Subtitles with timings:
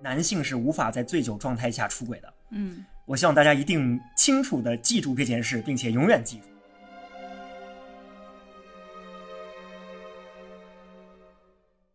[0.00, 2.34] 男性是无法在醉酒状态下出轨的。
[2.50, 6.46] 嗯，我希望大家一定清楚的记住这件事，并且永远记住。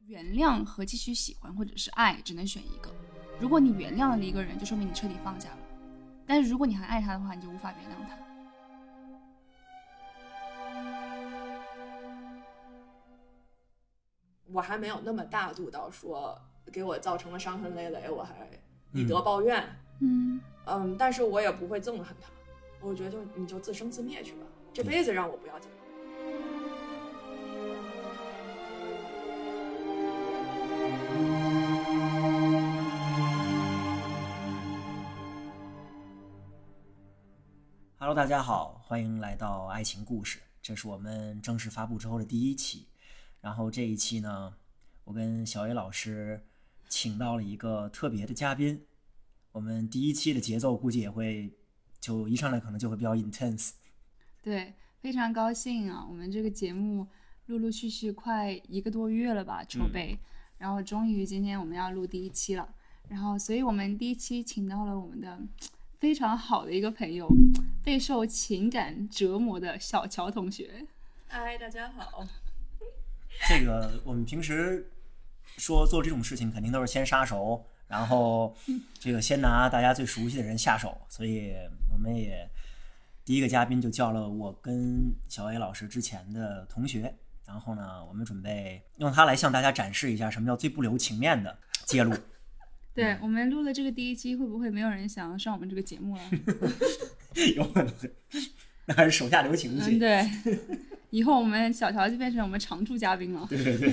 [0.05, 2.93] 原谅和继续喜欢或者是爱，只能选一个。
[3.39, 5.57] 如果你原谅了一个人，就说明你彻底放下了；
[6.25, 8.15] 但是如果你还爱他的话，你就无法原谅他。
[14.54, 16.39] 我还没有那么大度到说
[16.71, 18.50] 给我造成了伤痕累累，我还
[18.92, 19.64] 以德报怨。
[20.00, 22.29] 嗯嗯，但是我也不会憎恨他。
[22.82, 25.69] 我觉得就你就自生自灭去吧，这辈子让我不要紧。
[37.97, 40.39] Hello，大家好，欢迎来到爱情故事。
[40.61, 42.88] 这是我们正式发布之后的第一期。
[43.41, 44.53] 然后这一期呢，
[45.05, 46.45] 我跟小野老师
[46.97, 48.81] 请到了一个特别的嘉宾。
[49.51, 51.52] 我们第一期的节奏估计也会，
[51.99, 53.71] 就一上来可能就会比较 intense。
[54.41, 56.07] 对，非常高兴啊！
[56.09, 57.05] 我们这个节目
[57.47, 60.17] 陆陆续续快一个多月了吧，筹备，
[60.57, 62.73] 然后终于今天我们要录第一期了。
[63.09, 65.37] 然后，所以我们第一期请到了我们的
[65.99, 67.27] 非常好的一个朋友，
[67.83, 70.87] 备受情感折磨的小乔同学。
[71.27, 72.25] 嗨，大家好。
[73.49, 74.89] 这个我们平时
[75.58, 78.56] 说做这种事情，肯定都是先杀熟，然后
[79.00, 81.53] 这个先拿大家最熟悉的人下手，所以
[81.92, 82.50] 我们也
[83.23, 92.16] 第一个嘉宾就叫了我跟小 A 老师之前的同学，然后呢，我们准备用他来向大家展示一下什么叫最不留情面的揭露。
[92.94, 96.22] 对我们录了这个第一期，会不会没有人想要上我们这个节目了？
[97.58, 97.94] 有可能，
[98.86, 100.00] 那还是手下留情嗯，些。
[100.00, 100.26] 对，
[101.09, 103.45] 以后我们小乔就变成我们常驻嘉宾了。
[103.50, 103.92] 对对对，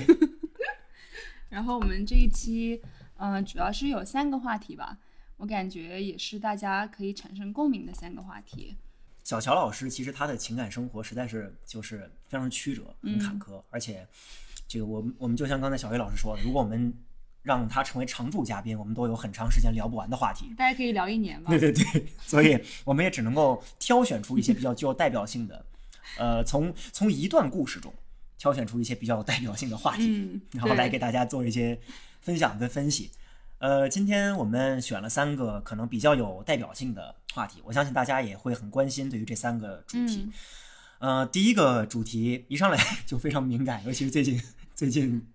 [1.53, 2.81] 然后我们这一期，
[3.17, 4.97] 嗯、主要是有三个话题吧，
[5.37, 8.75] 我感觉也是大家可以产生共鸣的三个话题。
[9.23, 14.05] 小乔老师其实他的情感生活实在是就是非常曲折、很坎坷，而且
[14.67, 16.91] 这个我们我们就像刚才小薇老师说的，如果我们
[17.43, 20.51] 让他成为常驻嘉宾，我们都有很长时间聊不完的话题。
[20.57, 21.59] 大家可以聊一年吧对。
[21.59, 25.63] 对对，所以我们也只能够挑选出一些比较具有代表性的，
[26.17, 27.93] 呃，从从一段故事中
[28.43, 31.79] 挑选出一些比较有代表性的话题，嗯，然后来给大家做一些
[32.19, 33.09] 分享跟分析。
[33.59, 40.23] 呃，今天我们选了三个可能比较有代表性的话题，我相信大家也会很关心对于这三个主题。
[40.25, 40.33] 嗯
[40.99, 42.77] 呃，第一个主题一上来
[43.07, 44.41] 就非常敏感，尤其是最近
[44.75, 45.25] 最近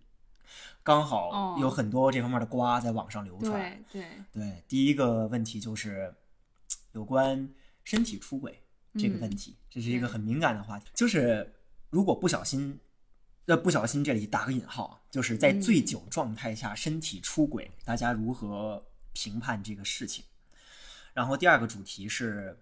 [0.83, 3.83] 刚好哦有很多这方面的瓜在网上流传。
[3.91, 6.15] 对对，对，第一个问题就是
[6.93, 7.49] 有关
[7.85, 8.61] 身体出轨
[8.99, 10.85] 这个问嗯题，这是一个很敏感的话题。
[10.93, 11.55] 就是
[11.89, 12.79] 如果不小心，
[13.49, 20.23] 呃，不小心这里打个引号啊，就是在嗯醉酒状态下身体出轨，大家如何评判这个事情？
[21.15, 22.59] 然后第二个主题是，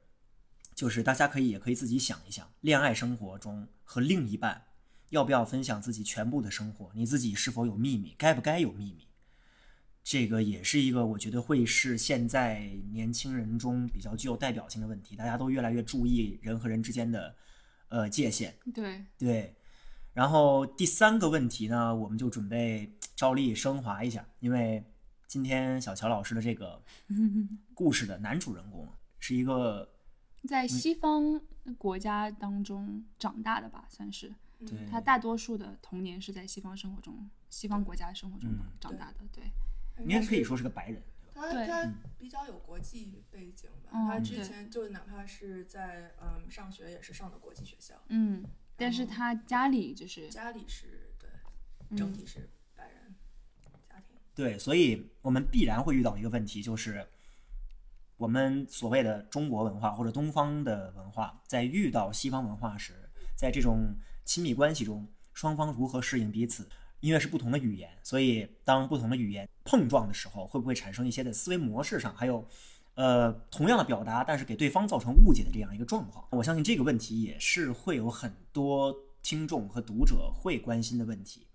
[0.76, 4.62] 就是大家可以也可以自己想一想，恋爱生活中和另一半
[5.10, 6.92] 要不要分享自己全部的生活？
[6.94, 8.14] 你自己是否有秘密？
[8.16, 9.08] 该不该有秘密？
[10.04, 12.60] 这个也是一个我觉得会是现在
[12.92, 17.34] 年轻人中比较具有代表性的问题，大家都越来越注意人和人之间的
[17.88, 18.56] 呃界限。
[18.72, 19.56] 对，对，
[20.16, 24.82] 然后第三个问题呢，我们就准备照例升华一下，因为
[25.26, 26.82] 今天小乔老师的这个
[27.74, 28.88] 故事的男主人公
[29.18, 29.86] 是一个
[30.48, 31.38] 在西方
[31.76, 39.16] 国家当中长大的吧，算是对他大多数的童年是在西方生活中、西方国家生活中嗯长大的。
[39.30, 39.44] 对，
[40.02, 41.02] 应该可以说是个白人，
[41.34, 48.42] 他对他比较有国际背景吧，嗯他之前就哪怕是在嗯上学也是上的国际学校，嗯，
[48.76, 51.28] 但是他家里就是家里是对
[51.90, 53.14] 嗯整体是白人
[53.88, 54.16] 家庭。
[54.34, 57.06] 对，所以我们必然会遇到一个问题，就是
[58.16, 62.92] 我们所谓的中国文化或者东方的文化，在遇到西方文化时，
[63.36, 63.94] 在这种
[64.24, 66.68] 亲密关系中，双方如何适应彼此？
[67.00, 72.48] 因为是不同的语言，所以当不同的语言碰撞的时候，会不会产生一些的思维模式上，还有
[72.96, 76.26] 呃同样的表达，但是给对方造成误解的这样一个状况？
[76.32, 81.46] 我相信这个问题也是会有很多听众和读者会关心的问题。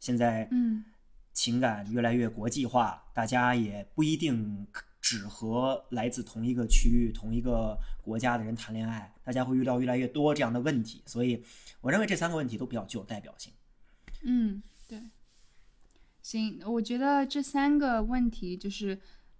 [0.00, 0.84] 现在，嗯
[1.32, 4.66] 情感越来越国际化，大家也不一定
[5.02, 11.02] 只和来自同一个区域、同一个国家的人谈恋爱，大家会遇到越来越多这样的问题。
[11.04, 11.44] 所以，
[11.82, 13.52] 我认为这三个问题都比较具有代表性。
[14.24, 15.02] 嗯，对。
[16.22, 18.98] 行，我觉得这三个问题就是，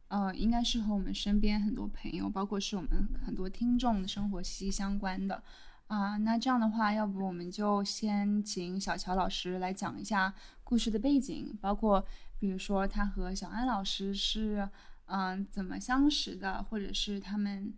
[0.09, 5.43] 呃，应该是和我们身边很多朋友，包括是我们很多听众的生活息息相关的。
[5.89, 12.05] 啊，那这样的话，要不我们就先请小乔老师来讲一下故事的背景，包括
[12.39, 14.69] 比如说他和小安老师是
[15.09, 17.73] 嗯、怎么相识的，或者是他们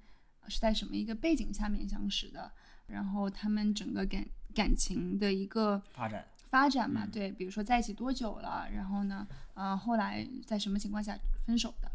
[0.47, 2.51] 是在什么一个背景下面相识的，
[2.87, 4.25] 然后他们整个感
[4.55, 6.25] 感情的一个发展。
[6.49, 11.15] 发展嘛，嗯对，比如说在一起多久了，然后呢，呃，后来在什么情况下
[11.45, 11.93] 分手的，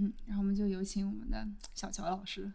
[0.00, 2.50] 嗯，然后我们就有请我们的小乔老师，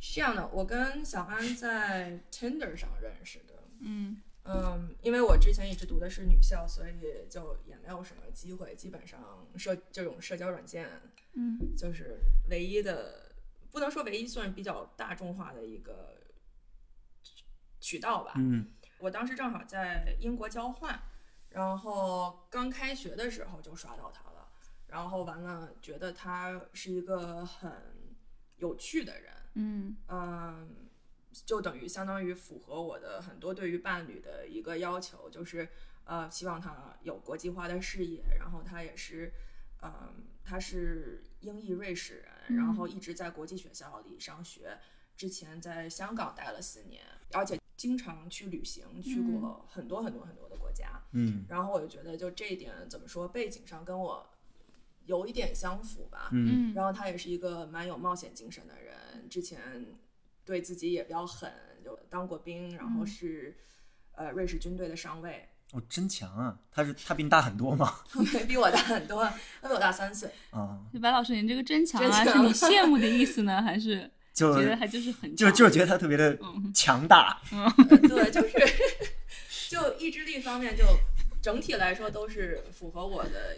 [0.00, 3.54] 是这样的，我跟小安在 Tinder 上认识的。
[3.80, 8.74] 嗯嗯，因为我之前一直读的是女校，所以就也没有什么机会。
[8.74, 9.20] 基本上
[9.56, 10.88] 社这种社交软件
[11.34, 13.32] 嗯就是唯一的，
[13.70, 16.16] 不能说唯一，算是比较大众化的一个
[17.80, 18.34] 渠道吧。
[18.36, 18.68] 嗯
[18.98, 21.02] 我当时正好在英国交换，
[21.50, 24.31] 然后刚开学的时候就刷到他了，
[24.92, 27.72] 然后完了觉得他是一个很
[28.56, 29.96] 有趣的人，嗯。
[30.08, 30.68] 嗯，
[31.46, 35.66] 就等于相当于符合我的很多对于伴侣的一个要求，就是
[36.04, 39.32] 呃，希望他有国际化的视野，然后他也是，
[39.82, 44.78] 嗯，他是英裔瑞士人，然后一直在国际学校里上学，
[45.16, 47.02] 之前在香港待了四年，
[47.32, 51.46] 而且经常去旅行，去过很多很多很多的国家，嗯。
[51.48, 54.28] 然后我就觉得就这一点怎么说，背景上跟我
[55.06, 56.70] 有一点相符吧，嗯。
[56.70, 56.74] 嗯。
[56.74, 59.58] 然后他也是一个蛮有冒险精神的人，之前
[60.44, 61.50] 对自己也比较狠，
[61.84, 63.56] 就当过兵，然后是、
[64.14, 66.58] 呃瑞士军队的上尉，哦，真强啊！
[66.70, 68.00] 他是他比你大很多吗？
[68.34, 69.22] 没 比我大很多，
[69.60, 70.30] 他比我大三岁。
[70.50, 72.42] 啊，就白老师，您这个真强啊，真强。
[72.42, 75.54] 是你羡慕的意思呢， 还是就觉得他就是很就强？
[75.56, 76.70] 就是觉得他特别的嗯。
[76.74, 77.40] 强大。
[77.50, 77.72] 呃
[78.08, 78.58] 对，就是
[79.70, 80.84] 就意志力方面，就
[81.40, 83.56] 整体来说都是符合我的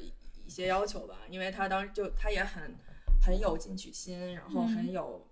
[0.54, 1.20] 些要求吧。
[1.28, 2.76] 因为他当时就他也很
[3.20, 5.30] 很有进取心，然后很嗯有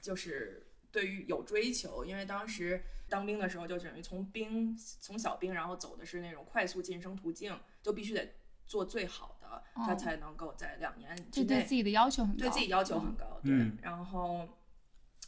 [0.00, 2.04] 就是对于有追求。
[2.04, 8.34] 因为当时当兵的时候，就等于从兵从小兵，然后走的是那种快速晋升途径，就必须得
[8.66, 14.48] 做最好的，他哦才能够在两年之内对自己的要求很高，对自己要求很高，对，嗯然后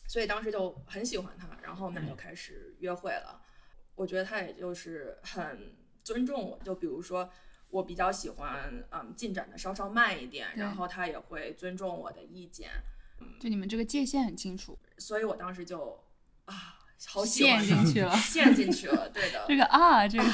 [0.09, 3.43] 所以当时就很喜欢他，然后我们俩就开始约会了。
[3.95, 7.31] 我觉得他也就是很尊重我，就比如说
[7.75, 12.71] 我比较喜欢嗯进展的稍稍慢一点，然后他也会尊重我的意见，
[13.41, 16.01] 就你们这个界限很清楚，所以我当时就
[16.45, 16.79] 啊
[17.09, 18.17] 好喜欢陷进去了。
[18.17, 20.25] 陷进去了，对的， 这个啊，这个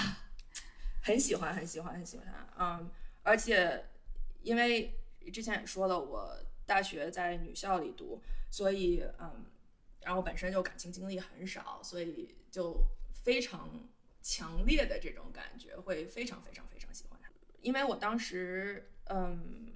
[1.02, 2.46] 很喜欢，很喜欢，很喜欢他。
[2.62, 2.90] 嗯，
[3.22, 3.86] 而且
[4.42, 4.94] 因为
[5.32, 6.36] 之前也说了，我
[6.66, 8.20] 大学在女校里读，
[8.50, 9.46] 所以嗯，
[10.02, 12.84] 然后本身就感情经历很少，所以就
[13.24, 13.70] 非常
[14.20, 17.19] 强烈的这种感觉，会非常非常非常喜欢他。
[17.62, 19.72] 因为我当时嗯，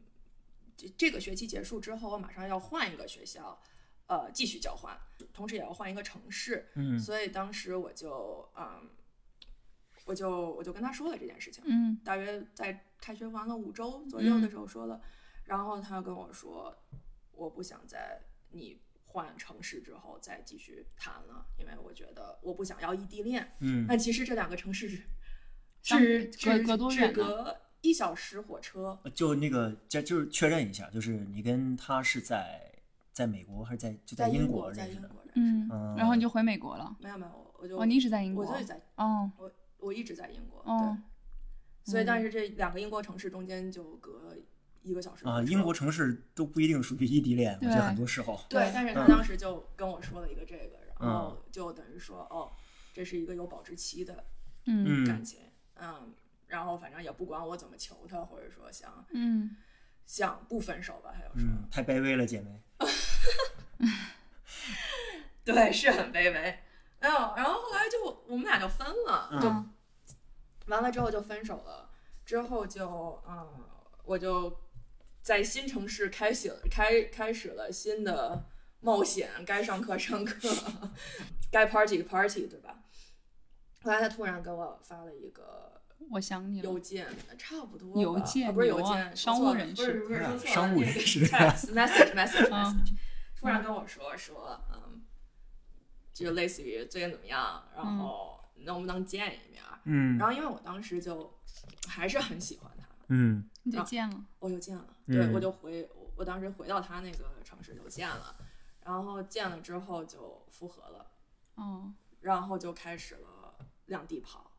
[0.76, 3.60] 这这个学期结束之后，我马上要换一个学校。
[4.06, 4.94] 呃，继续交换，
[5.32, 8.90] 同时也要换一个城市，嗯所以当时我就嗯，
[10.04, 15.00] 我就我就跟他说了这件事情，嗯大约在开学完了五周左右的时候说了，
[15.46, 16.76] 然后他跟我说，
[17.32, 18.20] 我不想在
[18.50, 23.56] 你换城市之后再继续谈了，因为我觉得我不想要异地恋。
[23.60, 25.02] 嗯但其实这两个城市是
[25.80, 32.72] 相只隔隔多远呢隔一小时火车，就那个就就是确认一下，就是你跟他是在
[33.12, 35.06] 在美国还是在就英在国，在认识的？
[35.06, 35.32] 英国认识的。
[35.34, 36.96] 嗯，嗯然后你就回美国了。
[36.98, 38.44] 没有没有，我就哦，你一直在英国？
[38.46, 40.96] 我就在哦，我我一直在英国，哦
[41.84, 44.34] 对，所以但是这两个英国城市中间就隔
[44.82, 48.40] 一个小时啊，英国城市都不一定属于异地恋，我觉得很多时候。
[48.48, 52.50] 对对，但是他嗯当时就跟我说了一个这个，然后嗯就等于说，哦，
[52.94, 54.24] 这是一个有保质期的
[54.66, 55.40] 嗯嗯感情，
[55.74, 56.14] 嗯，
[56.46, 59.56] 然后反正也不管我怎么求他，或者说想嗯
[60.06, 62.60] 想不分手吧，他就说，嗯，太卑微了，姐妹。
[65.44, 66.38] 对，是很卑微，
[67.00, 69.70] 哎呦，然后后来就我们俩就分了，就嗯
[70.66, 71.90] 完了之后就分手了，
[72.24, 73.64] 之后就嗯，
[74.04, 74.60] 我就
[75.20, 78.46] 在新城市开启了开开始了新的
[78.80, 80.48] 冒险，该上课上课，
[81.52, 82.82] 该 party party，对吧？
[83.82, 85.73] 后来他突然给我发了一个
[86.10, 86.78] 我想你了邮。
[86.78, 87.06] 件，
[87.38, 92.92] 差不多吧邮件啊不是邮件，商务人士不是不是说错了，商务人士 message message 嗯 message，
[93.36, 95.02] 突然跟我说说，嗯，
[96.12, 99.62] 就类似于最近怎么样，然后能不能见一面？
[99.86, 101.34] 嗯然后因为我当时就
[101.86, 104.24] 还是很喜欢他，嗯你就见了。
[104.38, 108.34] 我就见了，嗯对我就回我我当时回到他那个城市就见了，
[108.84, 111.06] 然后见了之后就复合了，
[111.56, 113.54] 哦，然后就开始了
[113.86, 114.50] 两地跑，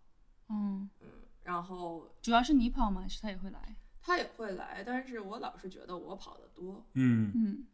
[0.50, 1.08] 嗯，嗯，
[1.46, 3.02] 然后主要是你跑吗？
[3.02, 3.76] 还是他也会来？
[4.02, 7.32] 他也会来，但是我老是觉得我跑得多，嗯。
[7.36, 7.68] 嗯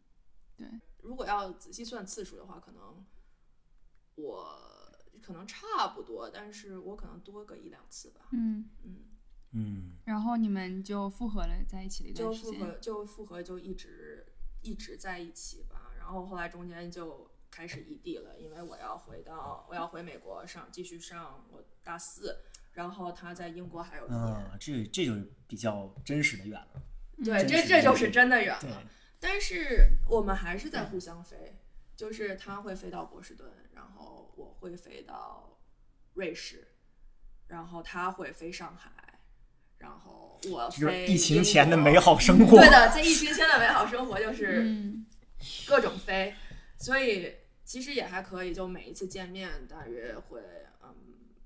[0.58, 0.68] 对。
[1.02, 3.04] 如果要仔细算次数的话，可能
[4.16, 4.46] 我
[5.24, 8.70] 可能差不多，但是我可能多个一两次吧，嗯。
[8.84, 8.96] 嗯，
[9.52, 9.92] 嗯。
[10.06, 12.52] 然后你们就复合了，在一起了一就段时间。
[12.52, 14.28] 就复合就复合就一直
[14.62, 22.38] 一直在一起吧，然后后来中间就开始异地了，因为我要回到我要回美国上继续上我大四，
[22.74, 26.82] 然后他在英国还有一年，啊，这这就是比较真实的远了。
[27.24, 28.84] 对，这这就是真的远了。
[29.20, 31.60] 但是我们还是在互相飞，
[31.96, 35.60] 就是他会飞到波士顿，然后我会飞到
[36.14, 36.68] 瑞士，
[37.48, 38.92] 然后他会飞上海，
[39.78, 42.58] 然后我就是飞疫情前的美好生活。
[42.58, 45.06] 对的， 在疫情前的美好生活就是嗯，
[45.68, 46.34] 各种飞，
[46.80, 50.42] 所以其实也还可以，就每一次见面大约会
[50.82, 50.96] 嗯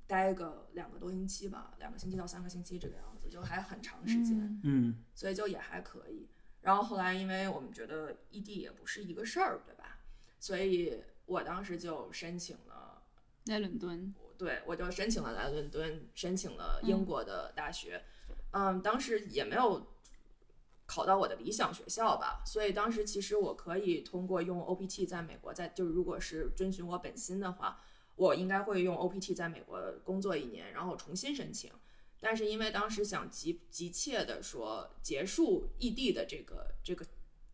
[0.08, 4.38] 待个两个多星期吧，两个星期到三个星期这个样子，就还很长时间。
[4.38, 6.28] 嗯嗯所以就也还可以。
[6.62, 10.00] 然后后来，因为我们觉得异地也不是一个事儿，对吧？
[10.40, 13.02] 所以我当时就申请了，
[13.44, 14.14] 在伦敦。
[14.38, 18.04] 对我就申请了来伦敦，申请了英国的大学。
[18.52, 19.96] 嗯，当时也没有
[20.86, 27.80] 考到我的理想学校吧，所以当时其实我可以通过用 OPT 在美国，在就是如果是遵循我本心的话，
[28.16, 31.70] 我应该会用 OPT 在美国工作一年，然后重新申请。
[32.22, 37.06] 但是因为当时想急急切的说结束异地的这个这个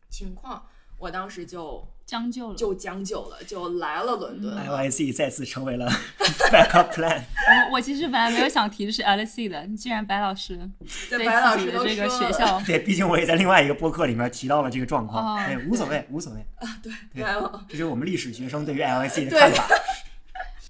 [0.10, 0.66] 情况，
[0.98, 2.56] 我当时就将就了。
[2.56, 4.56] 就将就了，就来了伦敦。
[4.56, 5.90] ，LIC 再次成为了
[6.52, 7.22] backup plan。
[7.70, 10.56] 我我其实本来没有想提的是 LSE 的，既然白老师
[11.10, 15.36] 对对白老师的这个学校，对，毕竟我也在另外一个播客里面提到了这个状况。
[15.36, 17.24] 哦哎，无所谓，无所谓啊，对对，
[17.68, 19.68] 这就是我们历史学生对于 LIC 的看法。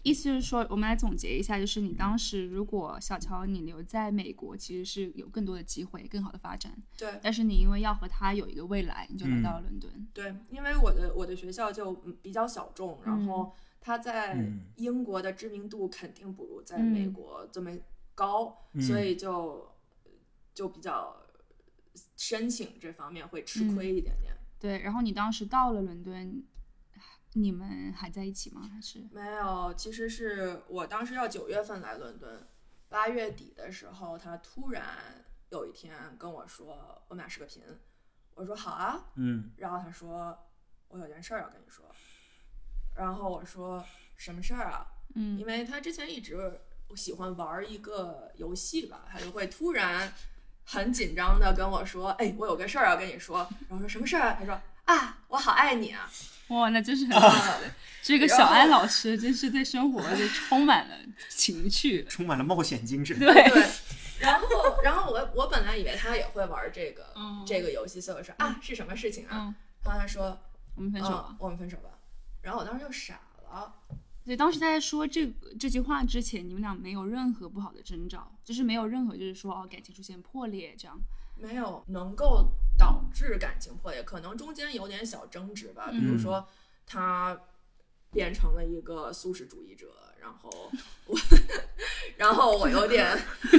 [0.04, 10.08] 意思就是说，我们来总结一下，就是你当时如果小乔你留在美国，其实是有更多的机会、更好的发展，对但是你因为要和他有一个未来，你就来到了伦敦。
[10.14, 13.28] 对，因为我的我的学校就嗯比较小众，然嗯。
[13.28, 14.62] 后他在嗯。
[14.78, 17.14] 英国的知名度肯定不如在美嗯。
[17.14, 17.72] 国这么
[18.16, 18.82] 高，嗯。
[18.82, 19.72] 所以就
[20.54, 21.16] 就比较
[22.18, 24.36] 申请这方面会吃亏一点点。
[24.60, 26.44] 对，然后你当时到了伦敦，
[27.34, 28.70] 你们还在一起吗？
[28.74, 32.48] 还是没有，其实是我当时要九月份来伦敦，
[32.90, 34.84] 八月底的时候，他突然
[35.50, 37.64] 有一天跟我说，我们俩视个频，
[38.36, 40.38] 我说好啊，嗯然后他说
[40.90, 41.86] 我有件事儿要跟你说，
[42.96, 43.84] 然后我说
[44.18, 44.86] 什么事儿啊？
[45.16, 46.60] 嗯因为他之前一直
[46.96, 50.12] 喜欢玩一个游戏吧，他就会突然
[50.66, 54.36] 很紧张的跟我说，哎，我有个事儿要跟你说，然后说什么事儿啊？
[54.38, 54.62] 他说
[54.92, 56.10] 啊，我好爱你啊，
[56.50, 57.72] 哇，那真是很好的。
[58.02, 60.96] 这个小安老师真是对生活就充满了
[61.30, 62.04] 情趣。
[62.06, 63.18] 充满了冒险精神。
[63.18, 63.70] 对，对。
[64.20, 69.30] 然后，然后我我本来以为他也会玩这个、嗯这个游戏，所以我说啊是什么事情啊？
[69.32, 69.56] 嗯，
[69.86, 70.38] 然后他说
[70.76, 71.36] 我们分手嗯吧。
[71.40, 71.90] 我们分手吧。
[72.42, 73.20] 然后我当时就傻
[73.52, 73.74] 了，
[74.26, 81.00] 对，当时在说这这句话之前，你们俩没有任何不好的征兆，就是没有任何就是说哦感情出现破裂这样。
[81.42, 86.20] 没有能够导致感情破裂，可能中间有点小争执吧，比如嗯。
[86.20, 86.48] 说
[86.86, 87.38] 他
[88.12, 89.88] 变成了一个素食主义者，
[90.20, 90.72] 然后
[91.06, 91.18] 我，
[92.18, 93.08] 然后我有点，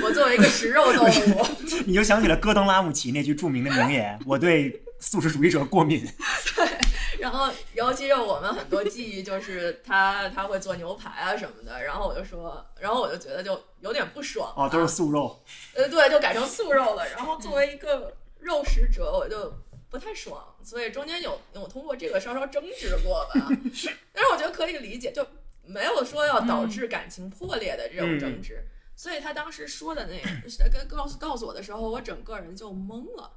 [0.03, 1.47] 我作为一个食肉动物，
[1.87, 6.07] 你就想起了戈登拉姆齐那句著名的名言：“我对素食主义者过敏。
[7.23, 15.41] 然后尤其是我们很多记忆就是他他会做牛排啊什么的，然后我就说，然后我就觉得就有点不爽”，哦，都是啊素肉。
[15.77, 17.09] 呃，对，就改成素肉了。
[17.11, 19.55] 然后作为一个肉食者，我就
[19.89, 23.47] 不太爽，所以中间有有通过这个稍稍争执过吧。
[24.13, 25.25] 但是我觉得可以理解，就
[25.65, 28.67] 没有说要导致感情破裂的这种争执。
[28.97, 33.31] 所以他当时说的那跟告诉告诉我的时候，我整个人就懵了。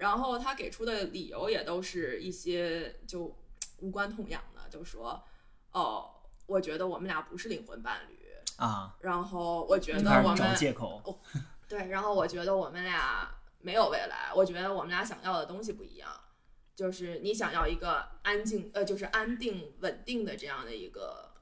[0.00, 3.36] 然后他给出的理由也都是一些就
[3.78, 5.22] 无关痛痒的，就说
[5.72, 6.10] 哦，
[6.46, 8.18] 我觉得我们俩不是灵魂伴侣。
[8.56, 11.20] 啊，然后我觉得我们借口。
[11.66, 16.10] 对，然后我觉得我们俩没有未来，我觉得我们俩想要的东西不一样，
[16.74, 21.32] 就是你想要一个安静，呃，就是安定稳定的这样的一个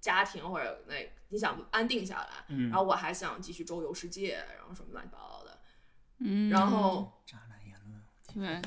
[0.00, 0.94] 家庭，或者那
[1.30, 5.45] 你想安定下来，嗯然后我还想继续周游世界，然后什么乱七八糟的，
[6.18, 8.02] 嗯，然后渣男言论。
[8.34, 8.60] 对，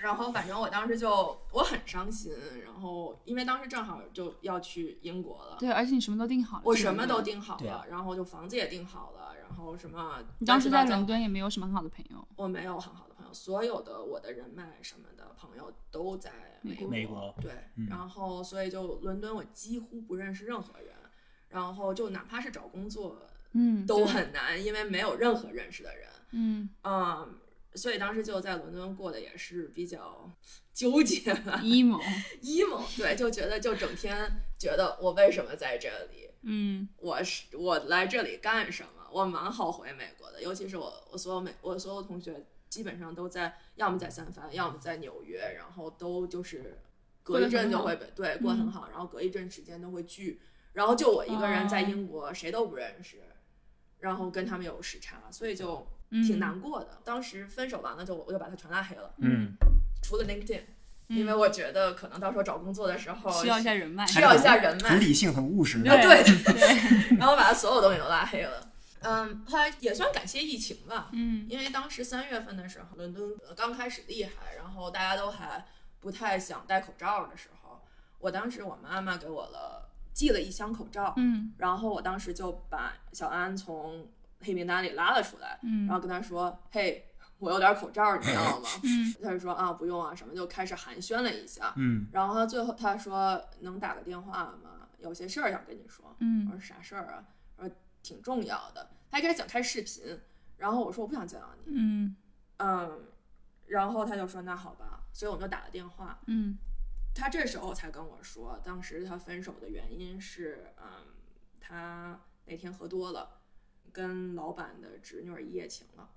[0.00, 1.10] 然后反正我当时就
[1.50, 2.32] 我很伤心，
[2.64, 5.56] 然后因为当时正好就要去英国了。
[5.58, 7.20] 对，而且你什么都定好了，我什么都。
[7.22, 16.88] 定好了，然后就房子也定好了，然后什么你当时在伦敦也没有什么很好的朋友，我没有很好的朋友，所有的我的人脉什么的朋友都在美国。
[16.88, 20.94] 美国对，嗯然后所以就伦敦我几乎不认识任何人，
[21.48, 23.22] 然后就哪怕是找工作
[23.52, 26.08] 嗯，都，很难，因为没有任何认识的人。
[26.32, 26.68] 嗯。
[26.84, 27.38] 嗯，
[27.74, 30.30] 所以当时就在伦敦过得也是比较
[30.72, 36.88] 纠结吧，emo，，emo， 对，就觉得就整天觉得我为什么在这里，嗯。
[36.96, 38.88] 我是我来这里干什么？
[39.12, 46.80] 我蛮好回美国的，尤其是我我所有美我所有同学基本上都在，要么在三藩，要么在纽约，然后都就是
[47.22, 50.40] 隔一阵就会被对过很好，然后隔一阵时间都会聚，
[50.72, 53.18] 然后就我一个人在英国，谁都不认识，
[54.02, 57.00] 然后跟他们有时差，所以就挺难过的。
[57.04, 59.52] 当时分手完了就我就把他全拉黑了，嗯，
[60.02, 60.62] 除了 LinkedIn，
[61.06, 65.78] 因为我觉得可能到时候找工作的时候需要一下人脉，需要一下人脉，很理性，很务实。
[65.78, 68.68] 啊，对对，然后把他所有东西都拉黑了。
[69.02, 71.10] 嗯，后来也算感谢疫情吧。
[71.12, 75.64] 嗯，因为当时三月份的时候，伦敦刚开始厉害，然后大家都还
[76.00, 77.80] 不太想戴口罩的时候，
[78.18, 81.12] 我当时我妈妈给我了寄了一箱口罩。
[81.16, 84.08] 嗯，然后我当时就把小安从
[84.40, 85.58] 黑名单里拉了出来。
[85.62, 87.04] 嗯，然后跟他说：“嘿，
[87.38, 94.88] 我有点口罩，你要吗？”嗯， 他就说：“啊，不用啊，什么就开始寒暄了一下。”嗯，然后他最后他说：“能打个电话吗？
[94.98, 97.24] 有些事儿想跟你说。”嗯，我说：“啥事儿啊？”
[97.56, 100.18] 我说：“挺重要的。”他一开始想开视频，
[100.56, 102.16] 然后我说：“我不想见到你。”嗯
[102.58, 103.00] 嗯，
[103.66, 106.18] 然后他就说：“那好吧。”所以我们就打了电话。
[106.26, 106.56] 嗯
[107.14, 111.14] 他这时候才跟我说，当时他分手的原因是，嗯，
[111.60, 113.42] 他那天喝多了，
[113.92, 116.10] 跟老板的侄女儿一夜情了。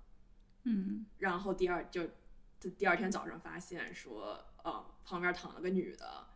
[0.63, 2.07] 嗯然后第二就
[2.59, 6.27] 他第二天早上发现说，呃，旁边躺了个女的，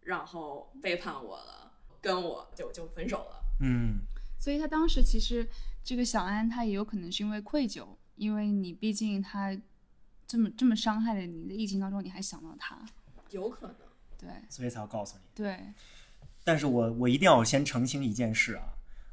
[0.00, 3.44] 然后背叛我了，跟我就就分手了。
[3.60, 4.00] 嗯，
[4.38, 5.48] 所以他当时其实
[5.84, 9.56] 这个小安他也有可能是因为愧疚，因为你毕竟他
[10.26, 12.84] 这么这么伤害了你的疫情当中，你还想到他，
[13.30, 13.76] 有可能，
[14.20, 15.22] 对所以才要告诉你。
[15.34, 15.56] 对，
[16.44, 18.62] 但是我我一定要先澄清一件事啊，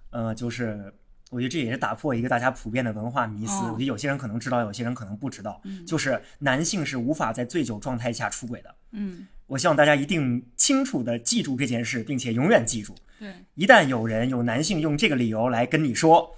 [0.09, 0.93] 呃，就是
[1.29, 3.53] 我觉得这也是打破一个大家普遍的文化迷思。
[3.65, 8.75] 哦我觉得有些人可能知道，有些人可能不知道，就是男性是无法在醉酒状态下出轨的。
[8.91, 16.35] 嗯我希望大家一定清楚的记住这件事，并且永远记住，对，一旦有人有男性用这个理由来跟你说，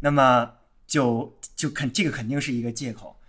[0.00, 0.54] 那么
[0.86, 3.19] 就就肯这个肯定是一个借口。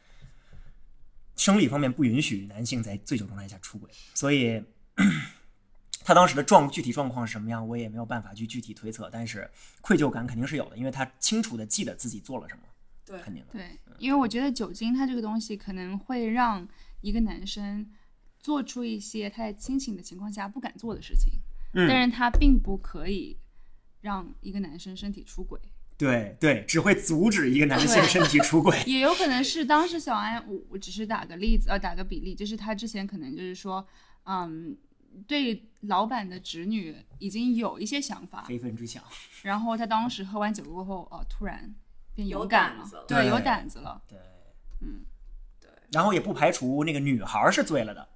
[1.41, 4.63] 生理方面不允许男性在醉酒状态下出轨，所以
[6.05, 9.09] 他当时的状具体状况是什么样，我也没有办法去具体推测。
[9.11, 9.49] 但是
[9.81, 12.61] 愧疚感肯定是有的，因为他清楚的记得自己做了什么，
[13.03, 13.53] 对，肯定的。
[13.53, 16.67] 对，因为我觉得酒精它这个东西可能会让
[17.01, 17.89] 一个男生
[18.39, 21.33] 做出一些他在清醒的情况下不敢做的事情，
[21.73, 23.35] 嗯但是他并不可以
[24.01, 25.59] 让一个男生身体出轨，
[26.01, 28.75] 对对，只会阻止一个男性身体出轨。
[28.87, 33.85] 也有可能是当时小安，我我只是打个例子，呃，打个比例，就是他之前可能就是说，
[34.25, 34.75] 嗯，
[35.27, 39.03] 对老板的侄女已经有一些想法，非分之想，
[39.43, 41.73] 然后他当时喝完酒过后，哦，突然
[42.15, 44.17] 变有勇敢胆了对，有胆子了，对，
[44.81, 45.05] 嗯，
[45.59, 45.69] 对。
[45.91, 48.09] 然后也不排除那个女孩儿是醉了的，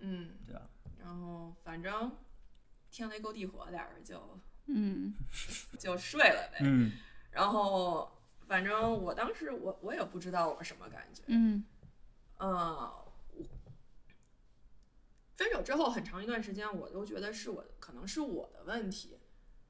[0.00, 0.62] 嗯，对吧？
[1.00, 2.12] 然后反正
[2.90, 4.38] 天雷勾地火，俩人就
[4.68, 5.14] 嗯。
[5.78, 6.58] 就睡了呗。
[6.62, 6.92] 嗯。
[7.30, 8.10] 然后
[8.46, 11.64] 反正我当时我我也不知道我什么感觉，嗯。
[12.40, 12.92] 嗯，
[15.36, 19.18] 分手之后很长一段时间，我都觉得是我可能是我的问题，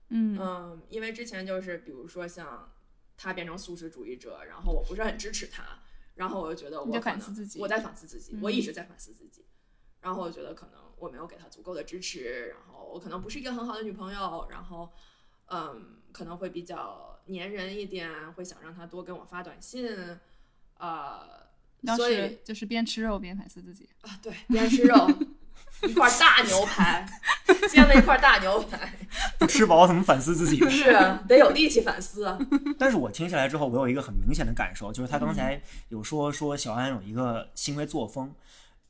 [0.08, 0.38] 嗯。
[0.38, 2.72] 嗯，因为之前就是比如说像
[3.16, 5.80] 他变成素食主义者，然后我不是很支持他，
[6.14, 8.40] 然后我就觉得我可能反思自己我在反思自己，嗯。
[8.42, 9.44] 我一直在反思自己，
[10.00, 14.90] 然后我觉得可能我没有给他足够的支持，然后我可能不是一个很好的女朋友，然后
[15.46, 19.86] 嗯，可能会比较粘人一点，会想让他多跟我发短信，
[20.78, 21.20] 呃，
[21.84, 25.08] 当所以时就是边吃肉边反思自己，啊，对，边吃肉，
[25.88, 27.06] 一块大牛排，
[27.68, 28.92] 煎了一块大牛排，
[29.38, 30.58] 不吃饱怎么反思自己？
[30.68, 32.38] 是啊，得有力气反思啊。
[32.78, 38.34] 但是我听下来之后，我有一个很明显的感受，就是他刚才有说说小安有一个行为作风，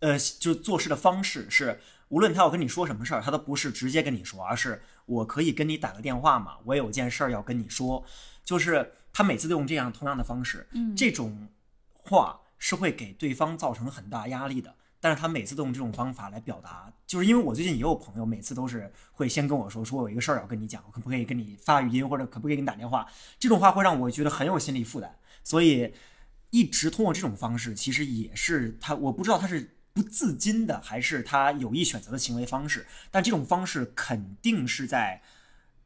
[0.01, 8.05] 呃，就做事的方式是，无论他要跟你说什么事儿，他都不是直接跟你说，而是我可以跟你打个电话嘛，我有件事儿要跟你说，
[8.45, 11.49] 就是他每次都用这样同样的方式，嗯这种
[11.93, 14.75] 话是会给对方造成很大压力的。
[15.01, 23.07] 但是他每次都用这种方法来表达，就是因为我最近也有朋友，每次都是会先跟我说，说我有一个事儿要跟你讲，我可不可以跟你发语音，或者可不可以给你打电话？
[23.39, 25.95] 这种话会让我觉得很有心理负担，所以
[26.51, 35.21] 一直通过这种方式，其实也是他，我不知道他是不自禁的，还是他有意选择的行为方式，但这种方式肯定是在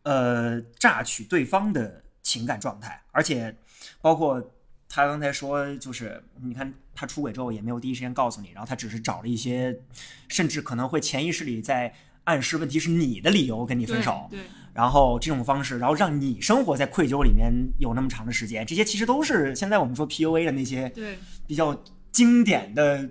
[0.02, 3.56] 呃榨取对方的情感状态，而且
[4.02, 4.52] 包括
[4.86, 9.80] 他刚才说，就是你看他出轨之后也没有第一时间告诉你，然后他只是找了一些，
[10.28, 11.94] 甚至可能会潜意识里在
[12.24, 14.40] 暗示问题是你的理由跟你分手，对，
[14.74, 23.08] 然后这种方式，然后让你生活在愧疚里面有那么长的时间，这些其实都是现在我们说 PUA 的那些对比较经典的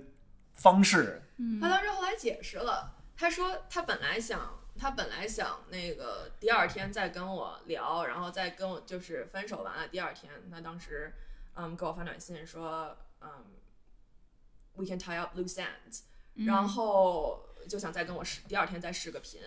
[0.62, 1.22] 方式。
[1.38, 11.12] 嗯他当时后来解释了，他说他本来想他本来想那个第二天再跟我聊，然后再跟我就是分手完了第二天，他当时
[11.54, 13.28] 嗯给我发短信说嗯
[14.74, 16.02] we can tie up loose ends，、
[16.36, 19.40] 嗯然后就想再跟我视第二天再视个频，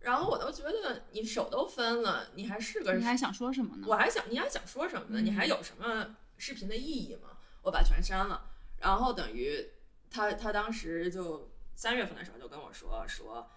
[0.00, 3.86] 然后我都觉得你手都分了，你还是个你还想说什么呢？
[3.88, 5.20] 我还想你还想说什么呢？
[5.20, 7.36] 嗯你还有什么视频的意义吗？
[7.62, 9.68] 我把全删了，然后等于
[10.12, 13.48] 他他当时就三月份的时候就跟我说说，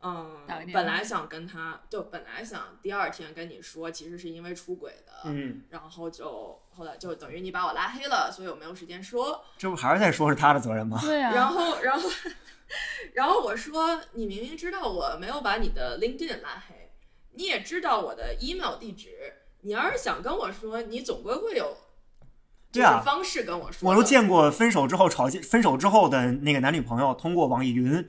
[0.00, 9.44] 嗯本来想跟他就本来想第二天跟你说，其实是因为出轨的，嗯，然后就后来就等于你把我拉黑了，所以我没有时间说。
[9.56, 10.98] 这不还是在说是他的责任吗？
[11.00, 12.10] 对啊，然后然后
[13.14, 16.92] 然后我说，你明明知道我没有把你的 LinkedIn 拉黑，
[17.32, 21.76] 你也知道我的 email 地址，你要是想跟我说，你总归会有。
[22.72, 28.08] 对啊就是方式跟我说的，我都见过分手之后吵架，分手之后的那个男女朋友通过网易云，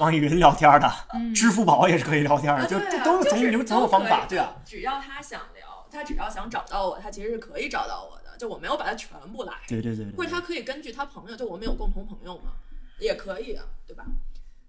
[0.00, 8.22] 网易云聊天的，嗯支付宝也是可以聊天的，就都就是总总有方法，对啊，只要他想聊，他只要想找到我，他其实是可以找到我的。
[8.38, 12.54] 就我没有把他全部拉黑，对对对对，或者他可以根据他朋友，就我们有共同朋友嘛，
[12.98, 14.04] 也可以啊，对吧？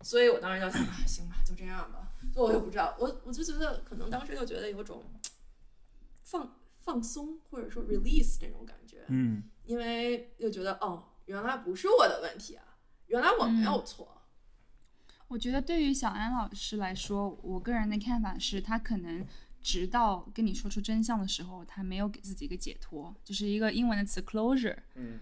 [0.02, 2.12] 所以我当时就想，啊，行吧，就这样吧。
[2.34, 5.02] 所以我也不知道，我我就觉得可能当时就觉得有种
[6.24, 12.64] 放放松或者说 release 这种感觉，嗯，因为又觉得哦，原来不是我的问题啊，
[13.08, 14.22] 原来我没有错。
[15.28, 19.26] 我觉得对于小安老师来说，我个人的看法是他可能
[19.62, 24.78] 直到跟你说出真相的时候，他没有给自己一个解脱，就是一个英文的词 closure。
[24.94, 25.20] 嗯，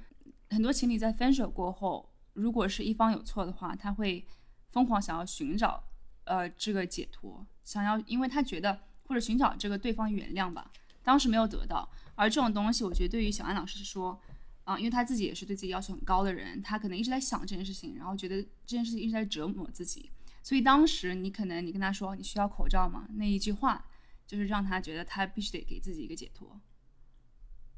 [0.50, 4.26] 很多情侣在分手过后，如果是一方有错的话，他会
[4.72, 5.82] 疯狂想要寻找
[6.26, 10.72] 呃这个解脱，想要因为他觉得或者寻找这个对方原谅吧，
[11.04, 11.90] 当时没有得到。
[12.22, 14.22] 而这种东西，我觉得对于小安老师是说，
[14.64, 20.12] 啊、因为他自己也是对自己要求很高的人，他可能一直在想这件事情，然后觉得这件事情一直在折磨自己，
[20.44, 23.08] 所以当时你可能你跟他说你需要口罩吗？
[23.16, 23.84] 那一句话
[24.28, 26.62] 就是让他觉得他必须得给自己一个解脱。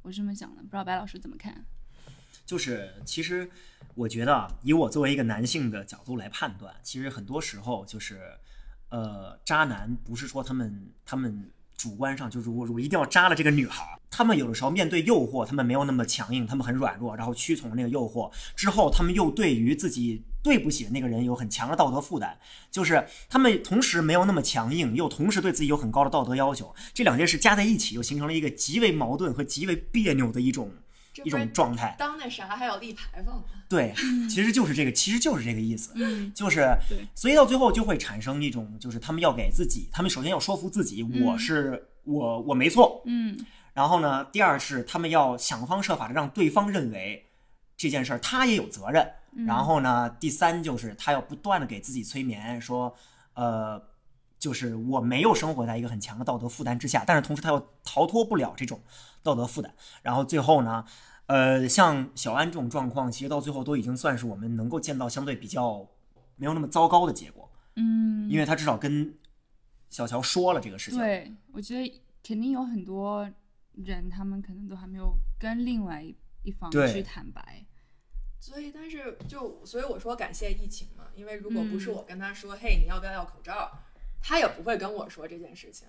[0.01, 1.65] 我是这么想的，不知道白老师怎么看？
[2.45, 3.49] 就是其实
[3.95, 8.37] 我觉得啊，以我作为一个男性的角度来判断，其实很多时候就是，
[8.89, 11.49] 呃，渣男不是说他们他们
[11.83, 22.37] 主观上就是我我一定要扎了这个女孩，他们有的时候面对诱惑，他们没有那么强硬，他们很软弱，然后屈从那个诱惑之后，他们又对于自己对不起的那个人有很强的道德负担，
[22.71, 30.71] 就是他们同时没有那么强硬，又同时对自己有很高的道德要求，这两件事加在一起，又形成了一个极为矛盾和极为别扭的一种
[31.23, 31.95] 一种状态。
[31.97, 33.43] 当那啥还要立牌坊呢？
[33.69, 33.93] 对，
[34.29, 36.67] 其实就是这个，其实就是这个意思，嗯，就是，
[37.13, 43.37] 所以到最后就会产生一种，就是他们要给自己，他们首先要说服自己，我嗯是我我没错，嗯
[43.73, 47.25] 然后呢，第二是他们要想方设法的让对方认为
[47.75, 49.03] 这件事儿他也有责任，
[49.35, 52.95] 嗯然后呢，第三就是他要不断的给自己催眠，说，
[53.33, 53.81] 呃，
[54.43, 58.81] 就是我没有生活在一个很强的道德负担之下，但是同时他又逃脱不了这种
[59.21, 60.83] 道德负担，然后最后呢，
[61.27, 65.87] 呃，像小安这种状况，其实到最后都已经算是我们能够见到相对比较
[66.35, 69.17] 没有那么糟糕的结果，嗯，因为他至少跟
[69.89, 73.31] 小乔说了这个事情，对，我觉得肯定有很多
[73.75, 77.65] 人，他们可能都还没有跟另外一一方去坦白。
[78.41, 81.95] 所以，但是就所以我说感谢疫情嘛，因为如果不是嗯。
[81.95, 83.71] 我跟他说，嘿，你要不要要口罩，
[84.25, 85.85] 他也不会跟我说这件事情，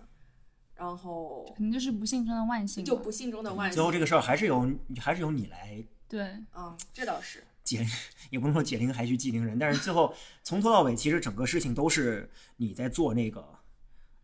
[0.75, 3.77] 然后可能就是不幸中的万幸，就不幸中的万幸。
[3.77, 4.69] 最后这个事儿还是由
[4.99, 6.23] 还是由你来对，
[6.55, 7.45] 嗯，这倒是。
[7.63, 7.87] 解，
[8.29, 13.59] 也不能说解铃还须系铃人，但是最后从头到尾，其实整个事情都是你在做那个，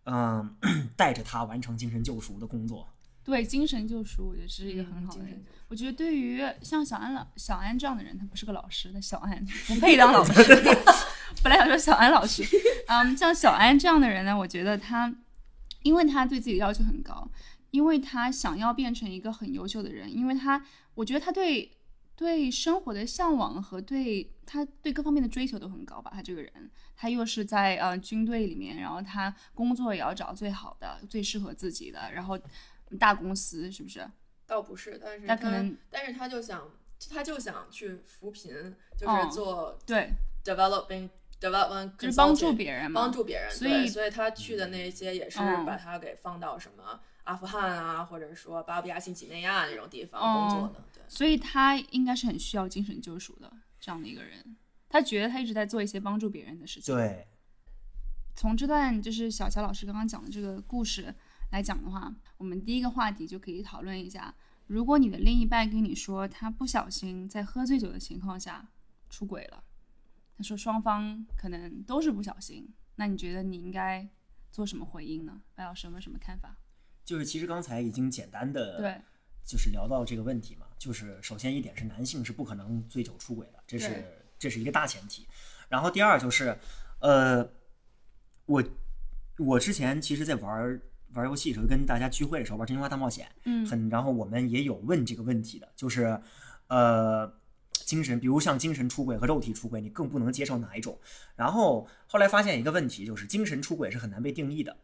[0.05, 0.57] 嗯，
[0.97, 2.87] 带着他完成精神救赎的工作。
[3.23, 5.23] 对，精神救赎，我觉得是一个很好的
[5.69, 10.33] 我觉得对于像小安老小安这样的人，他不是个老师，他小安 不配当老师。
[11.43, 12.43] 本来想说小安老师，
[12.89, 15.13] 嗯，像小安这样的人呢，我觉得他，
[15.83, 17.29] 因为他对自己要求很高，
[17.71, 21.71] 因为他想要变成一个很优秀的人，因为他，我觉得他对
[22.15, 26.11] 对生活的向往和对他对各方面的追求都很高吧。
[26.15, 32.39] 他这个人，他又是在呃军队里面，然后他工作也要找最好的、最适合自己的，然后
[32.99, 34.07] 大公司是不是？
[34.47, 36.69] 倒不是，但是他可能但是他就想，
[37.09, 40.11] 他就想去扶贫，就哦是做对
[40.45, 41.09] ，developing、
[41.41, 51.03] development，就是帮助别人嘛，帮助别人，所以所以他去的那些也是嗯把他给放到什么阿富汗啊，或者说巴布亚新几内亚那种地方嗯工作的，对。
[51.09, 53.51] 所以他应该是很需要精神救赎的
[53.81, 54.57] 这样的一个人。
[54.89, 56.95] 他觉得他一直在做一些帮助别人的事情。
[56.95, 57.27] 对，
[58.35, 61.15] 从这段就是小乔老师刚刚讲的这个故事
[61.53, 64.35] 来讲的话，我们第一个话题就可以讨论一下：
[64.67, 68.67] 如果你的另一半跟你说他不小心在喝醉酒的情况下
[69.09, 69.63] 出轨了，
[70.41, 74.09] 他说双方可能都是不小心，那你觉得你应该
[74.51, 75.43] 做什么回应呢？
[75.55, 76.57] 白老师有没有什么看法？
[77.05, 78.99] 就是其实刚才已经简单的对，
[79.45, 84.03] 就是聊到这个问题嘛，就是首先一点是男性是不可能醉酒出轨的，这是
[84.39, 85.29] 这是一个大前提。
[85.69, 86.57] 然后第二就是，
[87.01, 87.47] 呃，
[88.47, 88.65] 我
[89.39, 90.81] 我之前其实在玩
[91.13, 96.19] 玩游戏的时候，跟大家聚会的时候玩《真心话大冒险》，嗯很，然后我们也有问这个问题的，就是
[96.69, 97.40] 呃，
[97.91, 100.97] 精神，比如像精神出轨和肉体出轨，你更不能接受哪一种？
[101.35, 104.77] 然后后来发现一个问题，就是精神出轨是很难被定义的，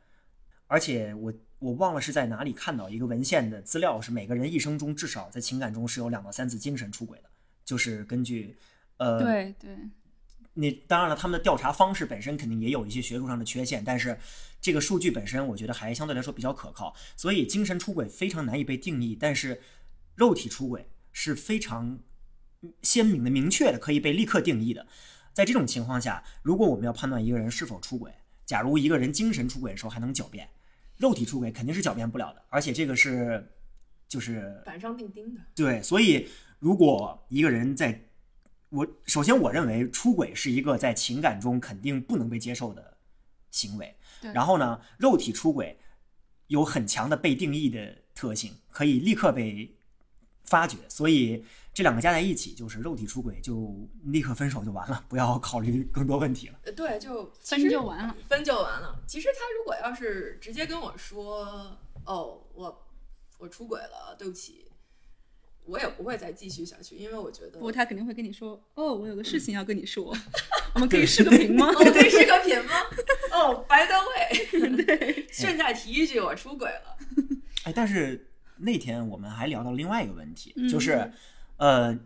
[0.66, 7.30] 而且我我忘了是在哪里看到一个文献的资料，是每个人一生中至少在情感中是有两到三次精神出轨的，
[7.64, 8.56] 就是根据
[8.96, 9.78] 呃对对，
[10.54, 14.18] 你当然了，他们的调查方式本身肯定也有一些学术上的缺陷，但是
[14.60, 16.92] 这个数据本身我觉得还相对来说比较可靠。
[17.16, 19.62] 所以精神出轨非常难以被定义，但是
[20.16, 21.98] 肉体出轨是非常
[22.82, 24.86] 鲜明的、明确的，可以被立刻定义的。
[25.32, 28.12] 在这种情况下，如果我们要判断一个人是否出轨，
[28.44, 30.48] 假如一个人精神出轨的时候还能狡辩，
[30.96, 33.52] 肉体出轨肯定是狡辩不了的，而且这个是
[34.08, 35.40] 就是板上钉钉的。
[35.54, 38.00] 对，所以如果一个人在，
[38.70, 42.96] 我首先我认为出轨是一个在情感中肯定不能被接受的
[43.50, 43.94] 行为。
[44.22, 45.78] 对然后呢，肉体出轨
[46.46, 49.76] 有很强的被定义的特性，可以立刻被
[50.44, 50.78] 发掘。
[50.88, 51.44] 所以
[51.76, 56.58] 这两个加在一起，就是肉体出轨就立刻分手就完了，不要考虑更多问题了。
[56.64, 58.16] 呃对，就分就完了。
[58.26, 58.98] 分就完了。
[59.06, 62.86] 其实他如果要是直接跟我说，哦，我
[63.36, 64.72] 我出轨了，对不起，
[65.66, 70.16] 我也不会再继续下去，因为我觉得不他肯定会跟你说，哦，我有个事情要跟你说，
[70.72, 71.66] 我们可以视个频吗？
[71.66, 72.72] 我们可以，视个频吗？
[73.32, 76.96] 哦，by the way， 对，顺带提一句，我出轨了。
[77.64, 81.12] 哎，但是那天我们还聊到另外一个问题，嗯就是，
[81.56, 81.98] 呃，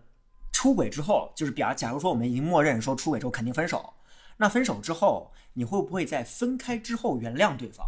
[0.53, 3.95] 出轨之后，就是比方，假如说我们已经默认说出轨之后肯定分手，
[4.37, 7.87] 那分手之后，你会不会在分开之后原谅对方？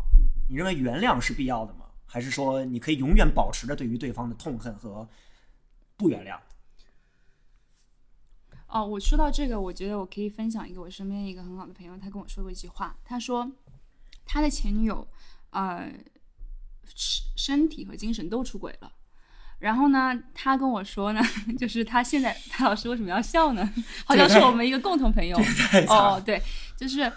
[0.49, 1.87] 你认为原谅是必要的吗？
[2.07, 5.09] 还是说你可以永远保持着对于对方的痛恨和
[5.97, 6.39] 不原谅？
[8.67, 13.51] 哦，我说到这个，我觉得我可以分享一个我身边一个很好的朋友，他跟我说过一句话，他说
[14.25, 15.07] 他的前女友，
[15.51, 15.93] 呃，
[16.87, 18.93] 身身体和精神都出轨了。
[19.63, 21.21] 然后呢，他跟我说呢，
[21.57, 23.73] 就是他现在，他老师为什么要笑呢？
[24.05, 25.39] 好像是我们一个共同朋友。
[25.87, 26.43] 哦对，
[26.77, 27.11] 就是，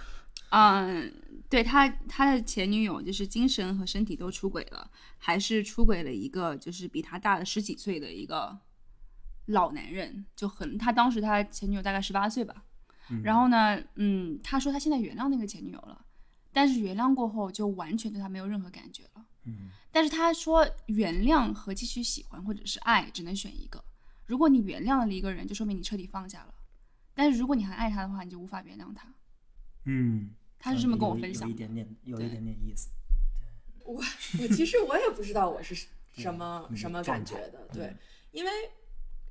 [0.49, 1.11] 嗯，
[1.49, 8.55] 对他他的前女友就是精神和身体都出轨了，还是出轨了一个就是比他大了十几岁的一个
[9.47, 12.63] 老男人，就很他当时他前女友大概十八岁吧，
[13.23, 15.99] 然后呢，嗯，他说他现在原谅那个前女友了，
[16.53, 19.25] 但是原谅过后就完全对他没有任何感觉了。
[19.47, 23.81] 嗯，但是他说，原谅和继续喜欢或者是爱只能选一个。
[24.25, 26.53] 如果你原谅了一个人，就说明你彻底放下了；
[27.13, 29.07] 但是如果你还爱他的话，你就无法原谅他。
[29.85, 31.47] 嗯，他是这么跟我分享的。
[31.47, 32.89] 有一点点，有一点点意思。
[33.85, 34.03] 我
[34.41, 35.73] 我其实我也不知道我是
[36.11, 37.97] 什么嗯什么感觉的，对嗯，
[38.31, 38.51] 因为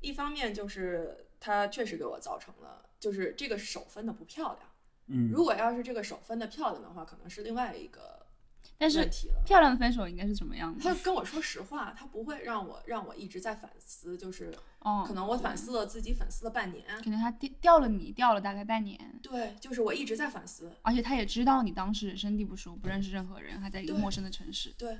[0.00, 4.60] 一方面就是他确实给我造成了，就是这个手分的不漂亮。
[5.08, 8.23] 嗯，如果要是这个手分的漂亮的话，可能是另外一个
[8.78, 9.08] 但是。
[9.44, 10.82] 漂亮的分手应该是什么样的？
[10.82, 16.84] 他跟我说实话，他不会让我让我一直在反思，就是哦，可能我反，思了自己，反思了半年。
[17.02, 20.72] 可能他掉掉了你，掉了大概半年，对，就是我一直在反思。
[20.82, 24.72] 而且他也知道你当时人生地不熟，不认识任何人，还在一个陌生的城市。
[24.78, 24.98] 对，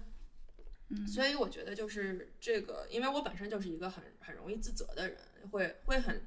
[0.90, 5.16] 嗯，所以我觉得就是这个，因为我本身就是一个很很容易自责的人，
[5.50, 6.22] 会会很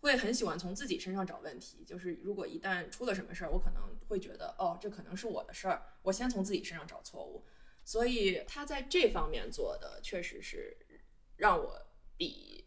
[0.00, 1.84] 会很喜欢从自己身上找问题。
[1.86, 7.44] 就是如果一旦出了什么事儿，我可能会觉得哦，这可能是我的事儿，我先从自己身上找错误。
[7.84, 10.76] 所以他在这方面做的确实是
[11.36, 11.86] 让我
[12.16, 12.64] 比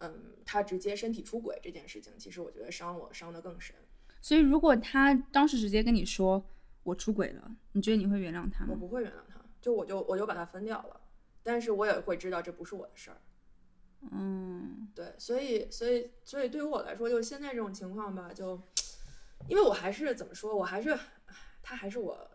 [0.00, 3.74] 嗯他直接身体出轨这件事情，其实我觉得伤我伤得更深。
[4.20, 6.44] 所以如果他当时直接跟你说
[6.84, 8.70] 我出轨了，你觉得你会原谅他吗？
[8.70, 11.00] 我不会原谅他，就我就我就把他分掉了，
[11.42, 13.20] 但是我也会知道这不是我的事儿。
[14.12, 18.60] 嗯，对，所以所以所以对于我来说，就现在这种情况吧，就
[19.48, 20.96] 因为我还是怎么说，我还是
[21.62, 22.30] 他还是我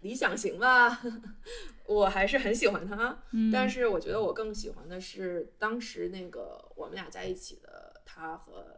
[0.00, 1.02] 理想型吧，
[1.86, 3.50] 我还是很喜欢他，嗯。
[3.52, 8.76] 但是我觉得我更喜欢的是当时那个我们俩在一起的他和，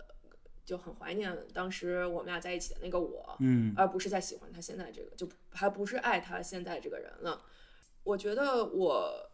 [0.64, 3.72] 就很怀念当时我们俩在一起的那个我，嗯。
[3.76, 7.44] 而不是在喜欢他现在这个，就还不是爱他现在这个人了。
[8.04, 9.30] 我觉得我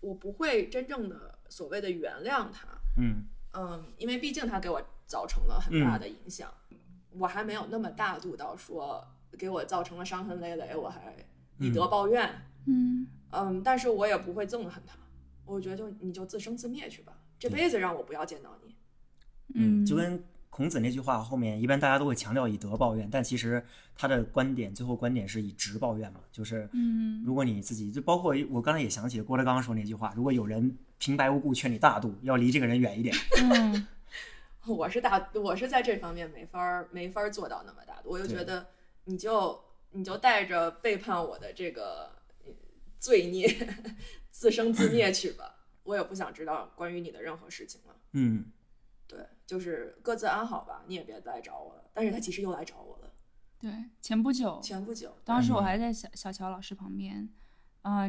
[0.00, 3.26] 我不会真正的所谓的原谅他，嗯。
[3.56, 6.52] 嗯，因为毕竟他给我造成了很大的影响，
[7.10, 9.06] 我还没有那么大度到说
[9.38, 11.14] 给我造成了伤痕累累，我还
[11.58, 12.28] 以德报怨，
[12.66, 13.06] 嗯。
[13.30, 14.96] 嗯，但是我也不会憎恨他，
[15.44, 18.74] 我觉得就你就自生自灭去吧，这辈子让我不要见到你。
[19.54, 23.64] 嗯，就跟孔子那句话后面，一般大家都会强调以德报怨，但其实
[23.96, 27.22] 他的观点最后观点是以直报怨嘛，就是嗯。
[27.24, 33.14] 如果你自己就包括我刚才也想起郭德纲说那句话，如果有人平白无故劝你大度，要离这个人远一点。
[33.52, 33.86] 嗯。
[34.66, 38.66] 我是大，我是在这方面没法儿没法儿做到那么大度，我就觉得
[39.04, 42.10] 你就你就带着背叛我的这个
[42.46, 42.50] 呃
[42.98, 43.46] 罪孽
[44.32, 47.94] 自生自灭去吧，我也不想知道关于你的任何事情了。
[48.12, 48.46] 嗯，
[49.06, 51.84] 对，就是各自安好吧，你也别来找我了。
[51.92, 53.12] 但是他其实又来找我了，
[53.60, 57.28] 对，前不久前不久，当时我还在小小乔老师旁边，嗯、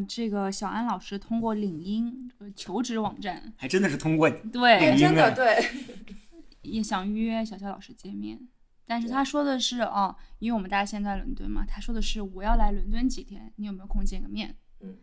[0.08, 5.70] 这个小安老师通过领英呃求职网站，还真的是通过对，哎，真的对，
[6.62, 8.40] 也想约小乔老师见面，
[8.86, 14.56] 但是他说的是哦，因为我们大家现在在伦敦嘛，他说的是我要来伦敦几天，你有没有空见个面？
[14.80, 14.98] 嗯，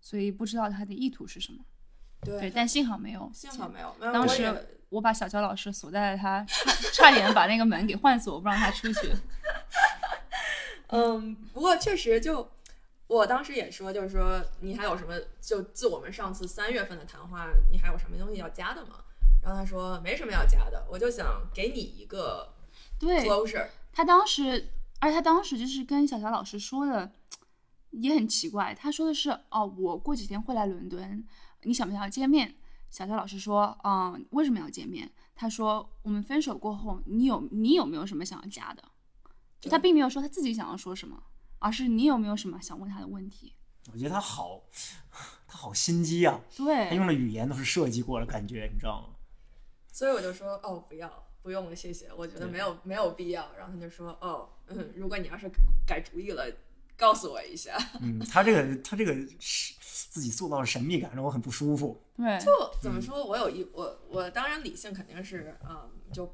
[0.00, 1.64] 所以不知道他的意图是什么。
[2.20, 4.52] 对对，但幸好没有，幸好没有，没有当时
[4.88, 9.12] 我把小乔老师锁在了他，差差点把那个门给换锁，不让他出去。
[10.90, 12.50] 嗯，不过确实就，
[13.08, 19.00] 我当时也说，就是说你还有什么，就自我们上次三月份的谈话，你还有什么东西要加的吗？
[19.42, 22.54] 然后他说没什么要加的，我就想给你一个
[22.98, 23.66] 对 closure。
[23.92, 24.68] 他当时，
[25.00, 27.10] 而且他当时就是跟小乔老师说的
[27.90, 31.24] 也很奇怪，他说的是哦，我过几天会来伦敦，
[31.62, 32.56] 你想不想要见面？
[32.90, 35.10] 小乔老师说，嗯，为什么要见面？
[35.34, 38.82] 他说我们分手过后，你有你有没有什么想要加的？
[39.60, 41.22] 就他并没有说他自己想要说什么，
[41.58, 43.54] 而是你有没有什么想问他的问题？
[43.92, 44.62] 我觉得他好，
[45.46, 49.14] 他好心机啊，对他用的语言都是设计过的感觉，你知道吗？
[49.90, 53.50] 所以我就说哦，不要，不用了，谢谢，我觉得没有没有必要。
[53.56, 55.50] 然后他就说哦，嗯，如果你要是
[55.86, 56.44] 改主意了，
[56.96, 57.76] 告诉我一下。
[58.00, 59.74] 嗯，他这个他这个是
[60.10, 62.00] 自己塑造的神秘感让我很不舒服。
[62.16, 66.30] 对，就怎么说，我有一我我当然理性肯定是嗯，就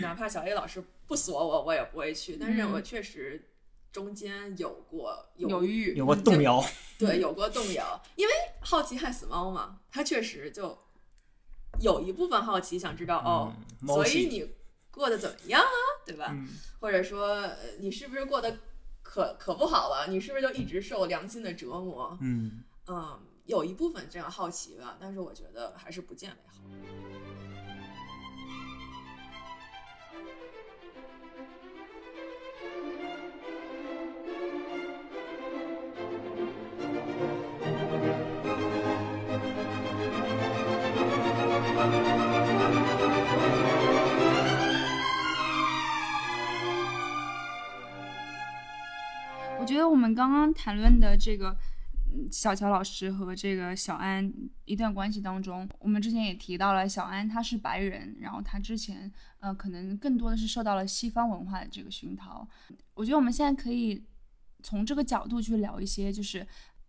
[0.00, 2.38] 哪怕小 A 老师不锁我，我也不会去。
[2.38, 3.50] 但是嗯我确实
[3.94, 6.60] 中间有过犹豫有过动摇，
[6.98, 10.76] 对，有过动摇，因为好奇害死猫嘛，它确实就
[11.80, 13.54] 有一部分好奇，想知道哦，
[13.86, 14.52] 所以你
[14.90, 15.70] 过得怎么样啊，
[16.04, 16.26] 对吧？
[16.32, 16.48] 嗯，
[16.80, 18.58] 或者说呃你是不是过得
[19.00, 20.08] 可可不好了？
[20.08, 22.18] 你是不是就一直受良心的折磨？
[22.20, 26.64] 嗯，嗯，有一部分这样好奇吧，但是我觉得还是不见为好。
[50.04, 51.56] 们刚刚谈论的这个
[52.12, 54.30] 嗯小乔老师和这个小安
[54.66, 62.46] 一段关系当中，我们之前也提到了，小安他是白人，然后他之前呃可能更多的是受到了西方文化的这个熏陶。
[62.92, 64.04] 我觉得我们现在可以
[64.62, 66.46] 从这个角度去聊一些，就是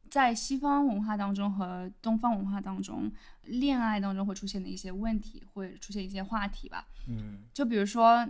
[0.10, 3.10] 在西方文化当中和东方文化当中，
[3.44, 6.86] 恋爱当中会出现的一些问题，会出现一些话题吧。
[7.08, 8.28] 嗯，就比如说，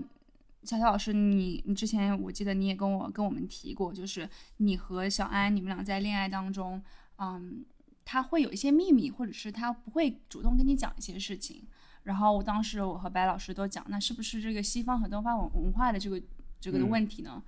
[0.66, 6.82] 小乔老师，你你之前我记得你也跟我跟我们提过，就是你和小安你们俩在恋爱当中，
[7.18, 7.64] 嗯，
[8.04, 11.64] 他会有一些秘密，或者是他不会主动跟你讲一些事情。
[12.04, 16.22] 然后我当时我和白老师都讲，那是不是这个西方和东方文文化的这个
[16.60, 17.42] 这个的嗯问题呢？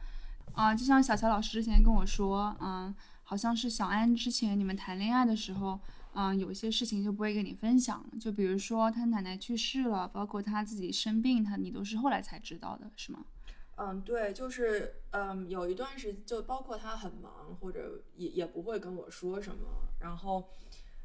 [0.53, 5.79] 啊、就像小乔老师之前跟我说，嗯，好像是小安之前你们谈恋爱的时候，
[6.19, 13.23] 嗯，有些事情就不会跟你分享，就比如说他奶奶去世了，包括他自己生病，他你都是后来才知道的，是吗？
[13.75, 19.67] 嗯，对，就是嗯，有一段时就包括他很忙，或者也也不会跟我说什么。
[19.99, 20.49] 然后，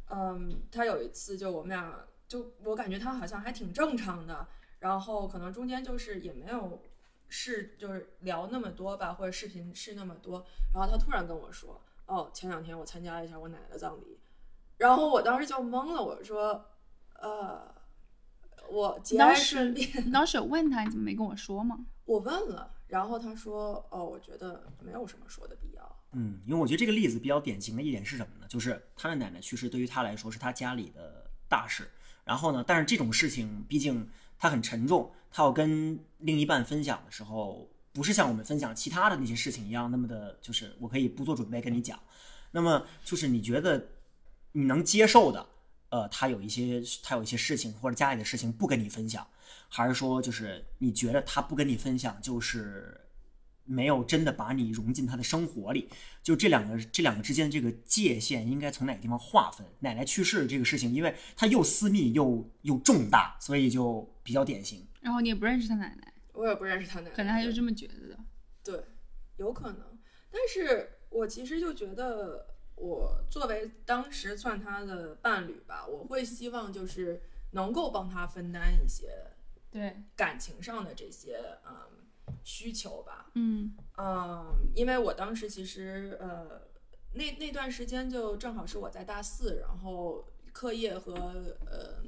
[0.08, 1.94] 嗯，他有一次就我们俩
[2.26, 4.48] 就我感觉他好像还挺正常的，
[4.78, 6.80] 然后可能中间就是也没有
[7.28, 10.46] 是就是聊那么多吧，或者视频是那么多。
[10.72, 14.18] 然后他突然跟我说：“哦，前两天我参加了一下我奶奶的葬礼。”
[14.82, 16.64] 然后我当时就懵了，我说
[17.20, 17.72] ：“呃，
[18.68, 21.78] 我节哀当时顺变。”你当时有问他，你怎么没跟我说吗？
[22.04, 25.96] 我问了，然后他说：“哦，我觉得没有什么说的必要。
[26.14, 28.46] 嗯，因为我觉得这个例子比较典型的一点是什么呢？
[28.48, 31.88] 就是他的奶奶去世对于他来说是他家里的大事，
[32.24, 41.96] 然后呢，但是这种事情毕竟他很沉重，他要跟另一半分享的时候，不是像我们分享其他的那些事情一样那么的，就是我可以不做准备跟你讲。
[42.50, 43.86] 那么就是你觉得
[44.52, 45.46] 你能接受的，
[45.88, 49.26] 呃，他有一些他有一些事情或者家里的事情不跟你分享，
[49.68, 53.00] 还是说就是你觉得他不跟你分享就是
[53.64, 55.88] 没有真的把你融进他的生活里？
[56.22, 59.66] 就这两个这两个之间的这个界限应该从哪个地方划分？
[59.80, 64.86] 奶奶去世这个事情，因为它又私密又又重大，所以就比较典型。
[65.00, 68.18] 然后你也不认识他奶奶，我也不认识他奶奶，可能他就这么觉得的。
[68.62, 68.84] 对，
[69.36, 69.98] 有可能。
[70.30, 72.46] 但是我其实就觉得，
[72.82, 77.22] 我作为当时算他的伴侣吧，我会希望就是
[77.52, 79.24] 能够帮他分担一些
[79.70, 81.74] 对，感情上的这些嗯
[82.42, 83.30] 需求吧。
[83.34, 86.62] 嗯嗯，因为我当时其实呃
[87.12, 91.14] 那那段时间就正好是我在大四，然后课业和
[91.66, 92.02] 呃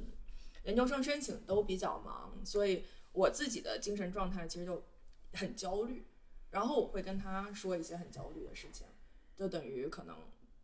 [0.65, 4.83] 研究生申请都比较忙，所以我自己的精神状态其实就
[5.33, 6.05] 很焦虑。
[6.51, 8.87] 然后我会跟他说一些很焦虑的事情，
[9.35, 10.15] 就等于可能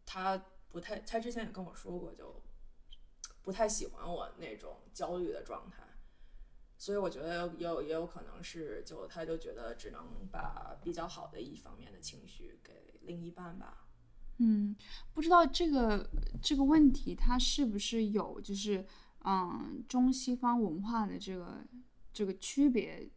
[0.06, 2.42] 他不太，他之前也跟我说过，就
[3.42, 5.84] 不太喜欢我那种焦虑的状态。
[6.78, 13.86] 所以我觉得也有也有可能是，就他就觉得只能把比较好的一方面的情绪给另一半吧。
[14.38, 14.76] 嗯，
[15.14, 16.10] 不知道这个
[16.42, 18.84] 这个问题它是不是有就是
[19.24, 21.64] 嗯中西方文化的这个
[22.12, 23.08] 这个区别？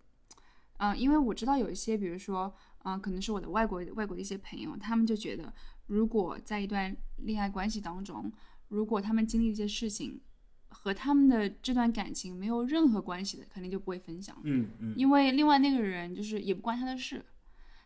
[0.77, 2.55] 嗯，因为我知道有一些，比如说，
[2.85, 5.51] 嗯，可能是我的外国外国的一些朋友，他们就觉得，
[5.87, 8.33] 如果在一段恋爱关系当中，
[8.69, 10.21] 如果他们经历一些事情
[10.69, 17.25] 和他们的这段感情没有任何关系的，肯定就不会分享，嗯嗯，因为另外那个人就是也不关他的事。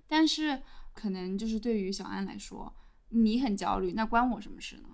[0.07, 0.63] 但是
[0.95, 2.75] 可能就是对于小安来说，
[3.11, 4.89] 你很焦虑，那关我什么事呢？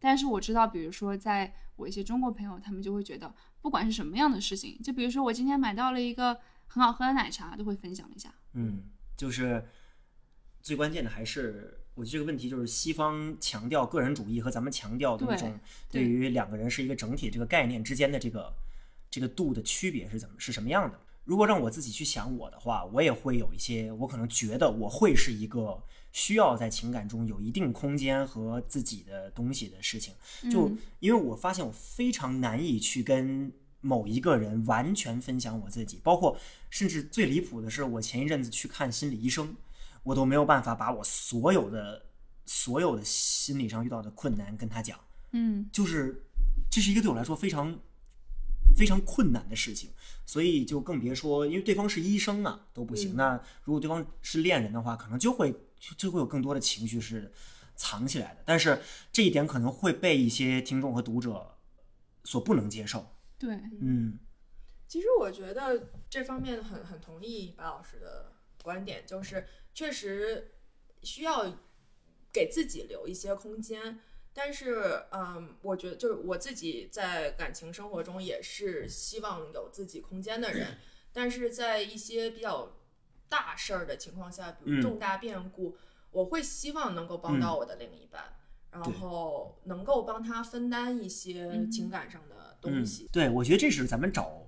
[0.00, 6.36] 但是我知道，比如说在我一些中国朋友，他们就会觉得，不管是什么样的事情，就比如说我今天买到了一个
[6.66, 8.34] 很好喝的奶茶，都会分享一下。
[8.54, 8.82] 嗯，
[9.16, 9.64] 就是
[10.60, 18.54] 最关键的还是，我觉得这个问题就是西方强调个人主义和咱们强调的对一种对对于两个人是一个整体这个概念之间的这个
[19.10, 20.96] 这个度的区别是怎么是什么样的？
[21.24, 25.82] 如果让我自己去想我的话，我也会有一些，我可能觉得我会是一个
[26.12, 30.14] 需要在情感中有一定空间和自己的东西的事情。
[30.50, 36.38] 就嗯因为我发现我非常难以去跟某一个人完全分享我自己，包括
[36.70, 39.54] 甚至最离谱的是，我前一阵子去看心理医生，
[40.02, 42.06] 我都没有办法把我所有的
[42.46, 44.98] 所有的心理上遇到的困难跟他讲，
[45.32, 46.24] 嗯就是
[46.70, 47.78] 这是一个对我来说非常
[48.76, 49.90] 非常困难的事情，
[50.24, 53.14] 所以就更别说，因为对方是医生啊都不行。
[53.14, 57.32] 嗯那如果对方是恋人的话，可能就会就就会有更多的情绪是
[57.74, 58.42] 藏起来的。
[58.44, 58.80] 但是
[59.12, 61.56] 这一点可能会被一些听众和读者
[62.24, 63.14] 所不能接受。
[63.38, 64.18] 对，嗯
[64.86, 68.32] 其实我觉得这方面很很同意白老师的
[68.68, 70.52] 观点，就是确实
[71.02, 71.56] 需要
[72.30, 73.98] 给自己留一些空间。
[74.34, 80.76] 但是，嗯，我觉得就是我自己在感情生活中也是希望有自己空间的人，
[81.14, 82.76] 但是在一些比较
[83.26, 84.82] 大事儿的情况下，比如嗯。
[84.82, 85.78] 重大变故，
[86.10, 88.36] 我会希望能够帮到我的另一半，
[88.70, 94.46] 然后能够帮他分担一些情感上的东嗯西。，对，我觉得这是咱们找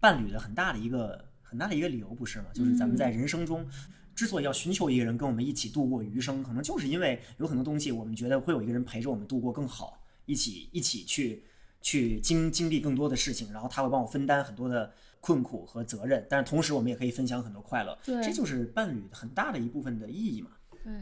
[0.00, 2.46] 伴侣的很大的一个很大的一个理由，不是吗？
[2.52, 3.66] 就是咱们在人生中。
[4.14, 11.44] 之所以要寻求一个人跟我们一起度过余生，可能就是因为有很多东西，我们觉得会有一个人陪着我们度过更好，一起一起去
[11.80, 20.50] 去经经历更多的事情，然后他会帮我分担很多的困苦和责任，但是同时我们也可以分享很多快乐，对这就是伴侣很大的一部分的意义嘛。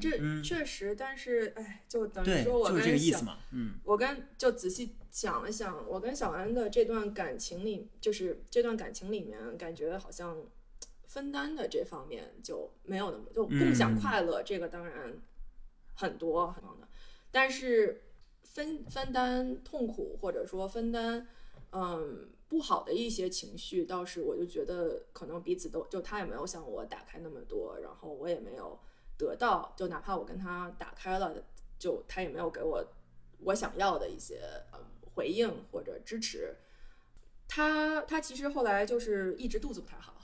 [0.00, 0.42] 对，这嗯。
[0.42, 3.38] 确实，但是哎，就等于，说我跟就是这个意小思嘛。
[3.52, 3.74] 嗯。
[3.84, 10.36] 我跟就仔细想了想，我跟小安的这段感情里，就是这段感情里面，感觉好像
[11.06, 14.00] 分担的这方面就没有那么就共享嗯。
[14.00, 15.14] 快乐，这个当然
[15.94, 16.88] 很多很多的，
[17.30, 18.02] 但是
[18.42, 21.26] 分分担痛苦或者说分担
[21.72, 28.78] 嗯不好的一些情绪，倒是我就觉得可能彼此都就他也没有向我打开那么多，然后我也没有
[29.18, 31.34] 得到，就哪怕我跟他打开了，
[31.78, 32.84] 就他也没有给我
[33.40, 34.40] 我想要的一些
[34.72, 34.80] 嗯
[35.14, 36.56] 回应或者支持。
[37.48, 40.14] 他他其实后来就是一直肚子不太好，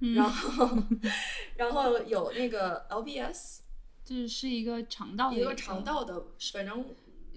[0.00, 0.68] 嗯然后
[1.56, 3.58] 然后有那个 LBS
[4.04, 6.22] 这是一个肠道的一个肠道的，
[6.52, 6.84] 反正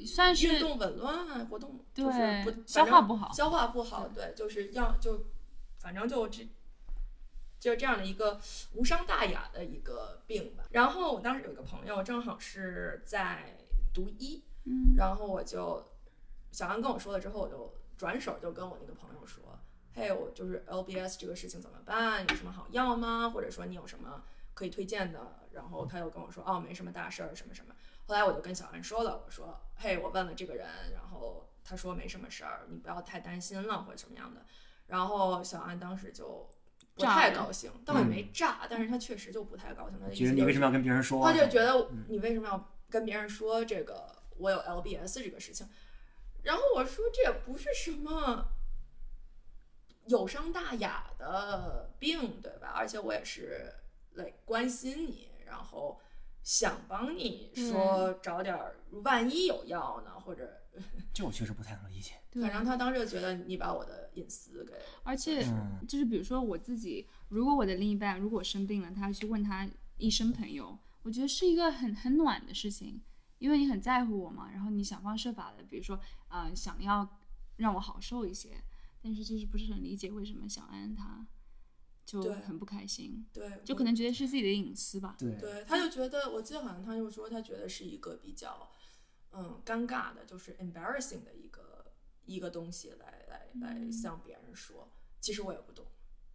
[0.06, 5.26] 算是运动紊乱啊，活动就是对不消化不好消化不好，对，就是要就
[5.80, 6.48] 反正就这。
[7.64, 8.38] 就这样的一个
[8.74, 10.66] 无伤大雅的一个病吧。
[10.72, 13.58] 然后我当时有一个朋友，正好是在
[13.94, 15.82] 读医，嗯然后我就
[16.52, 19.58] 小安跟我说了之后，我就转手就跟我那个朋友说
[19.96, 22.28] ：“嘿，我就是 LBS 这个事情怎么办？
[22.28, 23.30] 有什么好药吗？
[23.30, 24.22] 或者说你有什么
[24.54, 27.74] 可以推荐的？”然后他又跟我说：“哦，没什么大事儿，什么什么。”
[28.06, 34.42] 后来我就跟小安说了，我说：“嘿，我问了这个人，然后他说没什么事儿，你不要太担心了或者什么样的。”
[34.88, 36.50] 然后小安当时就
[36.96, 40.00] 不太高兴，倒也没炸，但是他确实就不太高兴。
[40.00, 41.24] 他觉得你为什么要跟别人说？
[41.26, 45.68] 啊他就觉得你为什么要跟别人说这个我有 LBS 这个事情？
[46.44, 48.46] 然后我说这也不是什么
[50.06, 52.74] 有伤大雅的病，对吧？
[52.76, 53.74] 而且我也是
[54.12, 56.00] 来关心你，然后
[56.44, 60.63] 想帮你说找点儿，万一有药呢，或者
[61.14, 62.14] 这我确实不太能理解。
[62.32, 73.02] 对反正他当时就觉得你把我的隐私给而且嗯就是比如说我自己，如果我的另一半如果生病了，他去问他医生朋友，我觉得是一个很很暖的事情，
[73.38, 76.00] 因为你很在乎我嘛，然后你想方设法的，比如说，
[76.30, 77.08] 呃，想要
[77.58, 78.64] 让我好受一些，
[79.02, 81.28] 但是就是不是很理解为什么小安他
[82.06, 85.16] 就很不开心，对，就可能觉得是自己的隐私吧。
[85.20, 88.70] 对，对，他就觉得，我记得好像他就说，他觉得是一个比较，
[89.34, 91.92] 嗯，尴尬的，就是 embarrassing 的一个
[92.26, 94.88] 一个东西来来来嗯向别人说。
[95.20, 95.86] 其实我也不懂，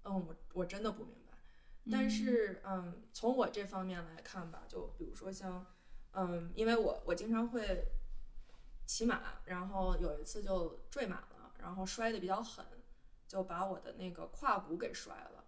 [0.05, 1.39] 嗯，我我真的不明白。
[1.91, 5.65] 但是，嗯，从我这方面来看吧，就比如说像，
[6.13, 7.87] 嗯，因为我我经常会
[8.85, 12.65] 骑马，然后有一次就坠马了，然后摔得比较狠，
[13.27, 15.45] 就把我的那个胯骨给摔了。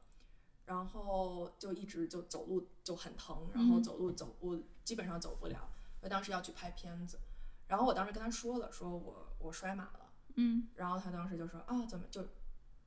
[0.67, 5.69] 然后就一直就走路就很疼，然后嗯走路走不基本上走不了。
[6.01, 7.19] 我当时要去拍片子，
[7.71, 10.69] 然后我当时跟他说了，说我我摔马了，嗯。
[10.75, 12.27] 然后他当时就说啊怎么就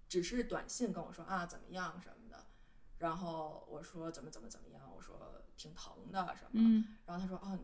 [0.10, 2.46] 只是短信跟我说啊怎么样什么的，
[2.98, 6.98] 然后我说怎么怎么怎么样，我说挺疼的什么，嗯。
[7.06, 7.58] 然后他说啊，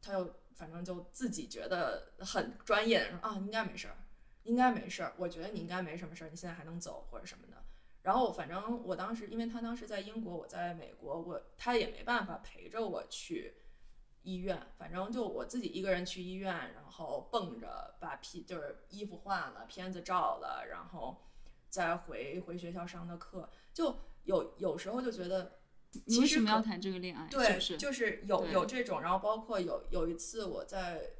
[0.00, 3.96] 他又反正就自己觉得很专业，说啊应该没事儿，
[4.44, 7.56] 应该没事儿，我觉得你应该没什么事儿，你现在还能走或者什么的。
[8.02, 13.56] 然后反正我当时，因为他当时在英国，我在美国，我他也没办法陪着我去
[14.22, 21.22] 医院，反正就我自己一个人去医院，然后蹦着把皮就是衣服换了，片子照了，然后
[21.68, 25.60] 再回回学校上的课，就有有时候就觉得
[26.04, 27.26] 你为其实可什么要谈这个恋爱？
[27.28, 27.76] 对，是是？
[27.78, 31.12] 就是有有这种，然后包括有有一次我在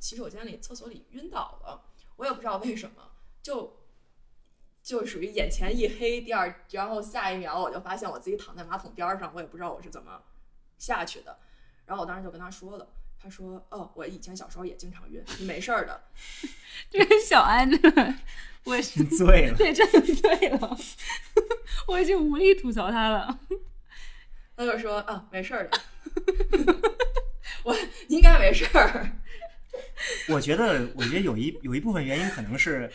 [0.00, 3.10] 洗手间里厕所里晕倒了，我也不知道为什么，
[3.42, 3.80] 就
[4.82, 10.22] 就属于眼前一黑，第二，然后下一秒我就发现我自己躺在马桶边儿上，我也不知道我是怎么
[10.78, 11.38] 下去的，
[11.86, 12.88] 然后我当时就跟他说了。
[13.22, 15.98] 他说：“哦，我以前小时候也经常晕，你没事儿的。
[16.90, 18.14] 这个小安真的，
[18.64, 19.56] 我是醉了。
[19.58, 20.78] 对，真的醉了，
[21.88, 23.40] 我已经无力吐槽他了。”
[24.54, 25.80] 他就说：“啊，没事儿的，
[27.64, 27.74] 我
[28.08, 29.10] 应该没事儿。
[30.28, 32.92] 我觉得，我觉得有一有一部分原因可能是，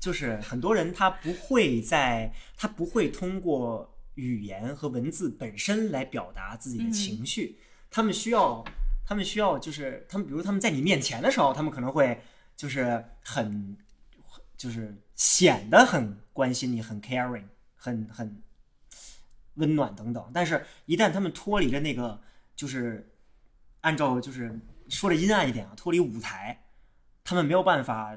[0.00, 7.60] 就是很多人他不会在，他不会通过语言和文字本身来表达自己的情绪，
[7.90, 8.64] 他们需要，
[9.04, 12.20] 他们需要就是他们，比如他们在你面前的时候，他们可能会
[12.56, 13.76] 就是很，
[14.56, 17.44] 就是显得很关心你，很 caring，
[17.76, 18.42] 很很
[19.54, 22.20] 温暖等等，但是一旦他们脱离了那个，
[22.54, 23.12] 就是
[23.80, 26.66] 按照就是说的阴暗一点啊，脱离舞台，
[27.24, 28.16] 他们没有办法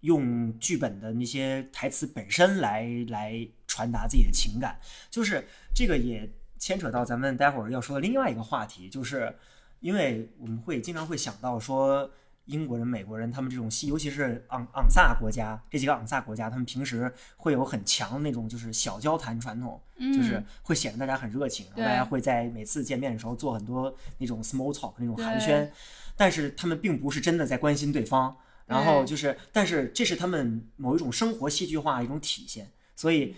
[0.00, 4.78] 用剧本的那些台词本身来来传达自己的情感，
[5.10, 6.30] 就是这个也
[6.64, 9.36] 牵扯到咱们待会儿要说的另外一个话题，就是
[9.80, 12.10] 因为我们会经常会想到说。
[12.46, 25.70] 英国人、美国人，他们这种西，尤其是昂昂萨国家这几个昂萨国家，他们平时会有很强的那种就是小交谈传统，就是嗯会显得大家很热情，然后大家会在每次见面的时候做很多那种 small talk 那种寒暄，
[26.18, 28.36] 但是他们并不是真的在关心对方，
[28.66, 33.34] 然后就是，但是这是他们某一种生活戏剧化的一种体现，所以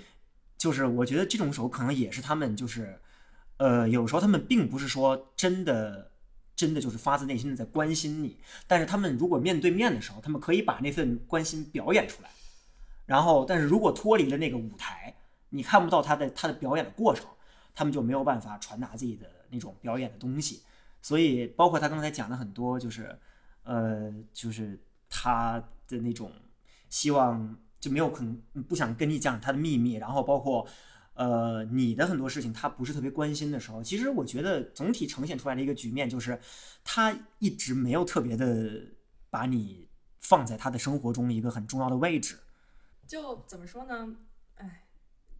[0.59, 2.99] 就是我觉得这种时候可能也是他们就是，
[3.59, 6.13] 呃，有时候他们并不是说真的。
[6.57, 12.31] 真的就是发自内心的在关心你，但是他们如果面对面的时候，他们可以把那份关心表演出来。
[13.05, 15.15] 然后，但是如果脱离了那个舞台，
[15.51, 17.27] 你看不到他的他的表演的过程，
[17.75, 20.63] 他们就没有办法传达自己的那种表演的东西。
[21.03, 23.19] 所以，包括他刚才讲的很多，就是
[23.65, 24.81] 呃，就是
[25.11, 26.33] 他的那种
[26.89, 28.35] 希望就没有可能
[28.67, 30.67] 不想跟你讲他的秘密，然后包括
[31.17, 36.39] 呃你的很多事情他不是特别关心的时候，其实我觉得总体呈现出来的一个局面就是
[36.85, 38.83] 他一直没有特别的
[39.31, 39.89] 把你
[40.21, 42.39] 放在他的生活中一个很重要的位置。
[43.07, 44.17] 就怎么说呢？
[44.57, 44.85] 哎，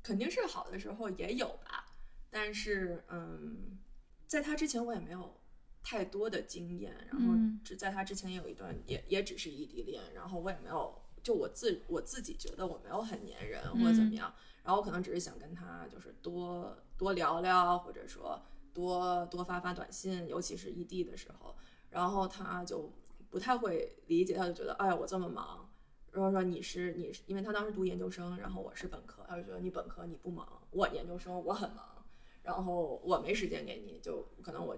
[0.03, 1.87] 肯定是好的时候也有吧，
[2.31, 3.79] 但是嗯，
[4.27, 5.41] 在他之前我也没有
[5.83, 14.33] 太多的经验，然后嗯只在他之前也有一段也也只是异地恋，然后我也没有就我自我自己觉得我没有很粘人或者怎么样，
[14.67, 18.37] 然后我可能只是想跟他就是多多聊聊，或者说
[18.75, 21.55] 多多发发短信，尤其是异地的时候，
[21.89, 22.93] 然后他就
[23.31, 25.71] 不太会理解，他就觉得哎呀我这么忙。
[26.11, 32.05] 然后说你是你是，因为他当时读研究生，然后我是本科，他就觉得你本科你不忙，我研究生我很忙，
[32.43, 34.77] 然后我没时间给你，就可能我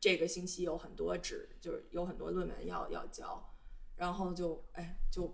[0.00, 3.40] 这个星期有很多纸，就是有很多论文要要交，
[3.94, 5.32] 然后就哎就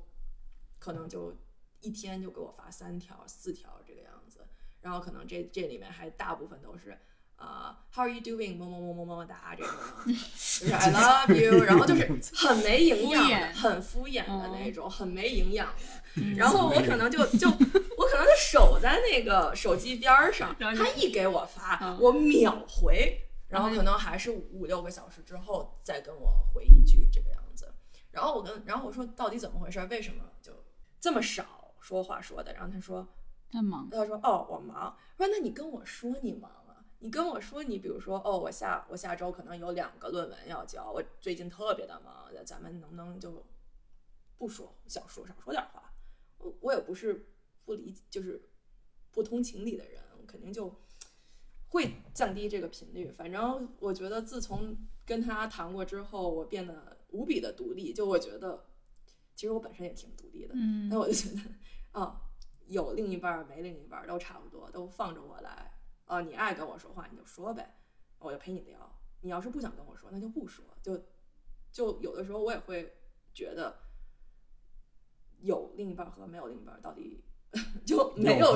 [0.78, 1.32] 可能就
[1.80, 4.46] 一天就给我发三条、四条这个样子，
[4.80, 6.98] 然后可能这这里面还大部分都是。
[7.38, 8.56] 啊、h o w are you doing？
[8.56, 9.72] 么么么么么么哒这种，
[10.04, 15.82] 就是 I love you，然后就是很没营养的、很敷衍的那种，很没营养的。
[16.16, 27.72] 嗯然后我可能就就我可能就守在那个手机边儿上，他一给我发，嗯我秒回，然后可能还是五六个小时之后再跟我回一句这个样子。
[28.10, 29.78] 然后我跟然后我说到底怎么回事？
[29.88, 30.52] 为什么就
[30.98, 31.44] 这么少
[31.88, 32.52] 说话说的？
[32.52, 33.08] 然后他说
[33.50, 34.94] 他忙，他说哦我忙。
[35.16, 36.84] 我说那你跟我说你忙啊。
[37.00, 43.42] 你跟我说，你比如说，哦，我下我下周可能有两个论文要交，我最近特别的忙，咱们能不能就
[44.36, 45.90] 不说，少说少说点话？
[46.38, 47.26] 我我也不是
[47.64, 48.50] 不理，就是
[49.12, 50.74] 不通情理的人，肯定就
[51.68, 53.10] 会降低这个频率。
[53.12, 54.76] 反正我觉得，自从
[55.06, 57.92] 跟他谈过之后，我变得无比的独立。
[57.94, 58.66] 就我觉得，
[59.36, 61.40] 其实我本身也挺独立的，嗯那我就觉得，
[61.92, 62.20] 啊，
[62.66, 65.72] 有另一半儿没另一半儿都差不多，都放着我来。
[66.04, 67.74] 啊，你爱跟我说话你就说呗，
[68.18, 68.78] 我就陪你聊。
[69.20, 70.64] 你要是不想跟我说，那就不说。
[70.82, 71.04] 就
[71.72, 72.94] 就有的时候我也会
[73.34, 73.76] 觉得，
[75.40, 77.24] 有另一半儿和没有另一半儿到底
[77.84, 78.54] 就没什有有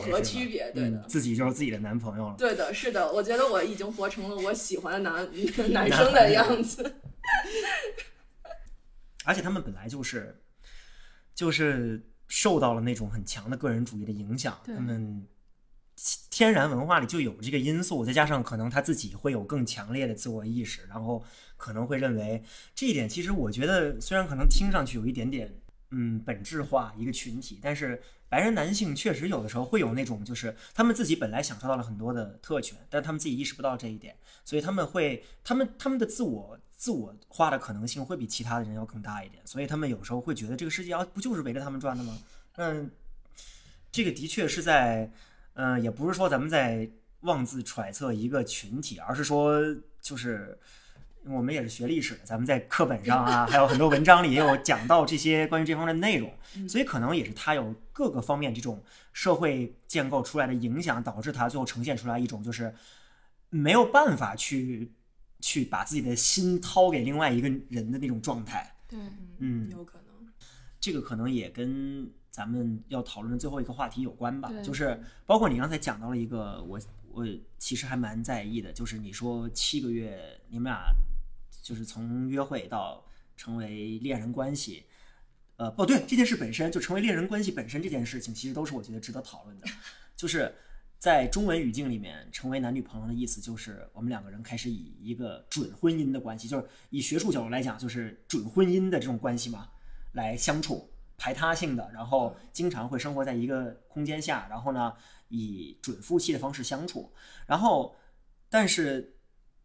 [0.00, 0.70] 何区别？
[0.72, 0.98] 对的。
[0.98, 2.34] 嗯，自己就是自己的男朋友了。
[2.36, 5.28] 对的，是的，我觉得我已经活成了我喜欢的男
[5.72, 7.00] 男生的样子。
[9.24, 10.42] 而且他们本来就是，
[11.34, 15.28] 就是受到了那种很强的个人主义的影响，他们
[16.30, 21.22] 天然文化里就有这个因素，再加上可能他自己会有更强烈的自我意识，然后
[21.58, 22.42] 可能会认为
[22.74, 25.60] 这一点，其实我觉得虽然可能听上去有一点点
[25.90, 42.18] 嗯本质化一个群体，但是白人男性确实有的时候会有那种就是他们自己本来享受到了很多的特权，但他们自己意识不到这一点，所以他们会他们他们的自我自我化的可能性会比其他的人要更大一点，所以他们有时候会觉得这个世界啊不就是围着他们转的吗？
[42.56, 42.90] 嗯，
[43.92, 45.08] 这个的确是在，
[45.54, 49.62] 嗯、也不是说咱们在妄自揣测一个群体，而是说
[50.00, 50.58] 就是。
[51.24, 56.28] 我们也是学历史的，咱们在课本上啊，还有很多文章里也有讲到这些关于这方面的内容，
[56.68, 62.74] 所以可能也是它有各个方面这种社会建构出来的影响，导致它最后呈现出来一种就是
[63.50, 64.90] 没有办法去
[65.42, 68.74] 去把自己的心掏给另外一个人的那种状态。
[68.88, 68.98] 对，
[69.40, 70.32] 嗯有可能。
[70.80, 76.80] 这个可能也跟咱们要讨论的最后一个话题有关吧，就是包括你刚才讲到了一个我
[77.10, 77.26] 我
[77.58, 80.94] 其实还蛮在意的，就是你说七个月你们俩
[81.60, 83.04] 就是从约会到
[83.36, 84.84] 成为恋人关系，
[85.56, 89.66] 呃，不对，这件事本身就成为恋人关系本身这件事情，其实都是我觉得值得讨论的，
[90.16, 90.54] 就是。
[91.02, 99.68] 在中文语境里面，成为男女朋友的意思就是我们两个人开始以一个准婚姻的关系，就是以学术角度来讲，就是准婚姻的这种关系嘛，
[100.12, 100.88] 来相处，
[101.18, 104.92] 排他性的，然后经常会生活在一个空间下，然后呢，
[105.26, 107.12] 以准夫妻的方式相处，
[107.48, 107.96] 然后，
[108.48, 109.16] 但是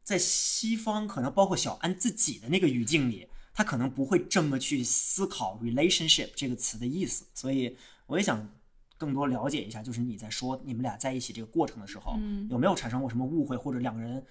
[0.01, 7.77] 在西方，可能包括小安自己的那个语境里，他可能不会这么去思考 relationship 这个词的意思，所以
[8.07, 8.49] 我也想
[8.97, 12.47] 更多了解一下，就是你在说你们俩在一起这个过程的时候，嗯。
[12.49, 14.25] 有没有产生过什么误会，或者两个人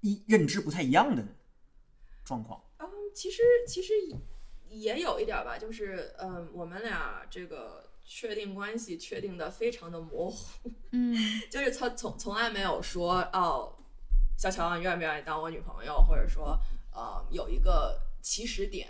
[0.00, 1.24] 一认知不太一样的
[2.24, 2.62] 状况？
[2.78, 3.92] 嗯，其实其实
[4.70, 11.16] 也有一点儿吧，就是嗯，我们俩这个确定关系确定的非常的模糊，嗯。
[11.50, 13.76] 就是他从从来没有说哦，
[14.38, 16.58] 小乔你愿不愿意当我女朋友，或者说
[16.92, 18.88] 呃有一个起始点，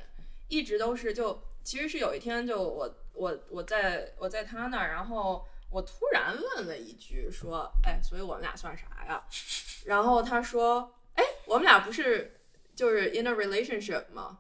[0.49, 9.25] 一直都是就其实是有一天就我我我在我在他那儿，然后我突然问了一句说，哎，所以我们俩算啥呀？
[9.87, 12.41] 然后他说，哎，我们俩不是
[12.75, 14.39] 就是 in a relationship 吗？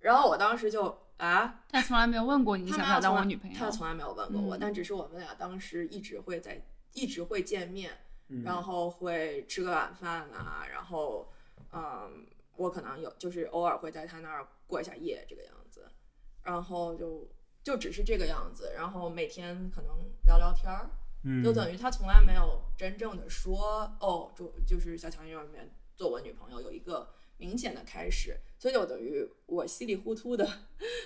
[0.00, 6.60] 然后我当时就啊，他从来没有问过你想不想当我女朋友，他从来没有问过我，嗯但只是我们俩当时一直会在
[6.92, 7.90] 一直会见面，
[8.28, 11.32] 嗯然后会吃个晚饭啊，然后
[11.72, 15.86] 嗯，我可能有就是偶尔会在他那儿过一下夜这个样子，
[16.42, 17.28] 然后就
[17.68, 19.90] 就只是这个样子，然后每天可能
[20.24, 20.88] 聊聊天儿，
[21.22, 27.06] 嗯，就等于他从来没有真正的说哦，就就是小强幼儿园做我女朋友有一个
[27.36, 30.48] 明显的开始，所以就等于我稀里糊涂的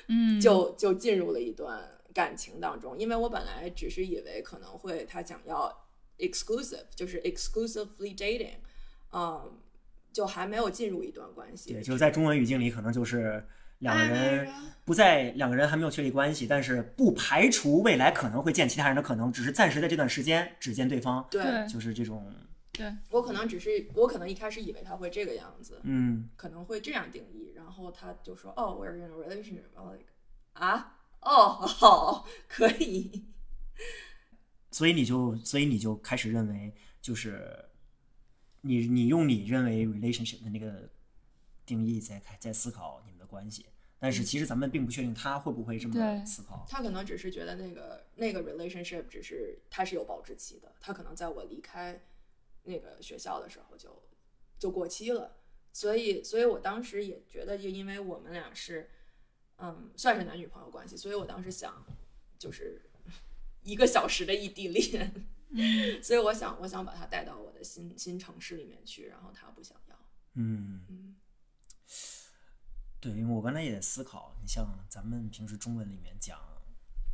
[0.06, 5.84] 嗯， 就就进入了一段感情当中，因为我本来只是以为可能会他想要
[6.18, 8.58] exclusive，就是 exclusively dating，
[9.10, 9.58] 嗯，
[10.12, 11.72] 就还没有进入一段关系。
[11.72, 13.44] 对，就是在中文语境里，可能就是
[13.82, 14.54] 两个人人
[14.84, 22.32] 不在，两个人还没有确立关系，但是不排除未来可能会见其他人的可能，只是暂时在这段时间只见对方，对对就是这种，
[22.72, 30.06] 对，我可能只是我可能一开始以为他会这个样子，嗯可能会这样定义，然后他就说哦，we're in a relationship，I'm like
[30.54, 33.26] 啊哦，好，可以。
[34.70, 37.66] 所以你就，所以你就开始认为，就是
[38.62, 40.88] 你你用你认为 relationship 的那个
[41.64, 43.66] 定义在开在思考你们的关系，
[43.98, 46.66] 但是其实咱们并不确定他会不会这么思考。
[46.68, 52.00] 他可能只是觉得那个那个 relationship 只是它是有保质期的，他可能在我离开
[52.64, 54.02] 那个学校的时候就
[54.58, 55.36] 就过期了，
[55.72, 58.90] 所以所以我当时也觉得，就因为我们俩是
[59.56, 61.84] 嗯算是男女朋友关系，所以我当时想
[62.38, 62.82] 就是
[63.62, 65.12] 一个小时的异地恋，
[65.50, 66.02] 嗯。
[66.02, 69.96] 所以我想我想把他带到我的新新城市里面去，然后他不想要，
[70.34, 71.14] 嗯，嗯
[73.00, 76.38] 对，因为我刚才也在思考，你像咱们平时中文里面讲，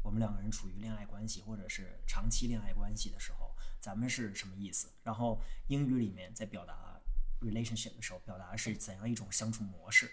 [0.02, 4.88] 我们两个人处于恋爱关系或者是长期恋爱关系的时候，咱们是什么意思？
[5.02, 7.00] 然后英语里面在表达
[7.40, 10.10] relationship 的时候，表达是怎样一种相处模式？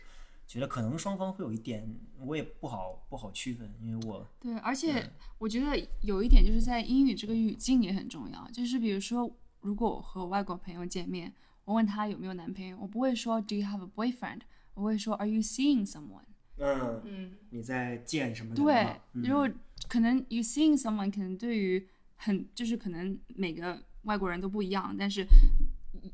[0.47, 9.29] 觉得可能双方会有一点，我也不好不好区分，因为我对，而且我觉得有一点就是在英语这个语境也很重要，就是比如说，
[9.61, 11.33] 如果我和外国朋友见面，
[11.65, 14.41] 我问他有没有男朋友，我不会说 Do you have a boyfriend？
[14.75, 16.23] 我会说 Are you seeing someone？
[16.57, 19.49] 嗯，嗯你在见什么对如果
[19.89, 21.85] 可能 you seeing someone 可能对于
[22.15, 25.25] 很就是可能每个外国人都不一样，但是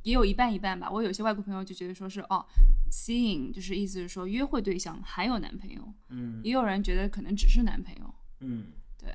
[0.04, 0.90] 也有一半一半吧。
[0.90, 2.46] 我有些外国朋友就觉得说是哦
[2.90, 8.14] ，seeing 就是意思是说约会对象还有男朋友，嗯也有人觉得可能只是男朋友。
[8.40, 9.14] 嗯对，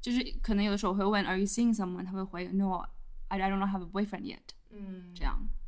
[0.00, 2.04] 就是可能有的时候我会问 Are you seeing someone？
[2.04, 2.84] 他会回 No,
[3.28, 4.38] I I don't have a boyfriend yet。
[4.70, 5.65] 嗯，这样，对，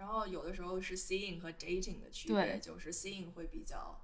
[0.00, 4.00] 然后有的时候是 seeing 和 dating 的区对别，就是 seeing 会比较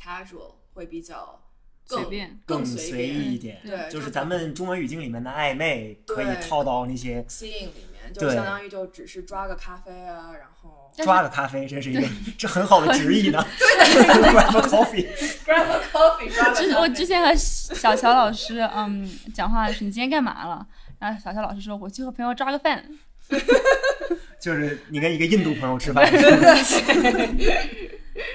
[0.00, 1.42] casual，会比较
[1.84, 13.44] 更随便更随随意一点，对，就是咱们中文语境里面的暧昧，可以套到那些 seeing 里面，就相当于就只是抓个咖啡啊，然后抓个咖啡，这是一个这很好的直译呢。
[13.50, 20.64] Grab a coffee，grab a coffee，我之前和小乔老师嗯讲话你今天干嘛了？
[21.00, 22.88] 然后小乔老师说我去和朋友抓个饭。
[24.42, 26.04] 就是你跟一个印度朋友吃饭，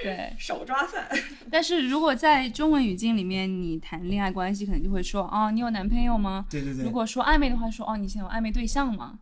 [0.04, 1.06] 对， 手抓饭，
[1.52, 6.46] 但是如果在中文语境里面，你谈恋爱关系，可能就会说哦，你有男朋友吗？
[6.50, 6.86] 对对对。
[6.86, 9.20] 如，果说暧昧的话，说哦，你现在有暧昧对象吗？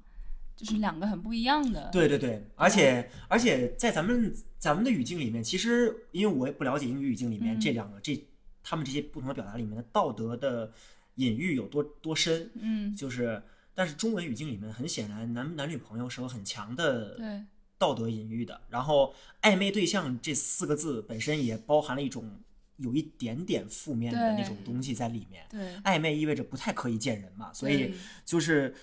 [0.55, 1.89] 就是两个很不一样的。
[1.91, 7.59] 对对对，而且而且在咱们咱们的语境里面，其实因为我也不了解英语语境里面嗯。
[7.59, 8.23] 这两个这
[8.63, 10.71] 他们这些不同的表达里面的道德的
[11.15, 13.41] 隐喻有多多深，嗯，就是
[13.75, 17.43] 但是中文语境里面很显然男男女朋友是有很强的对。
[17.77, 18.59] 道德隐喻的。
[18.69, 22.39] 然后暧昧对象这四个字本身也包含了一种
[22.77, 25.45] 有一点点负面的那种东西在里面。
[25.49, 25.75] 对。
[25.83, 28.73] 暧昧意味着不太可以见人嘛，所以嗯就是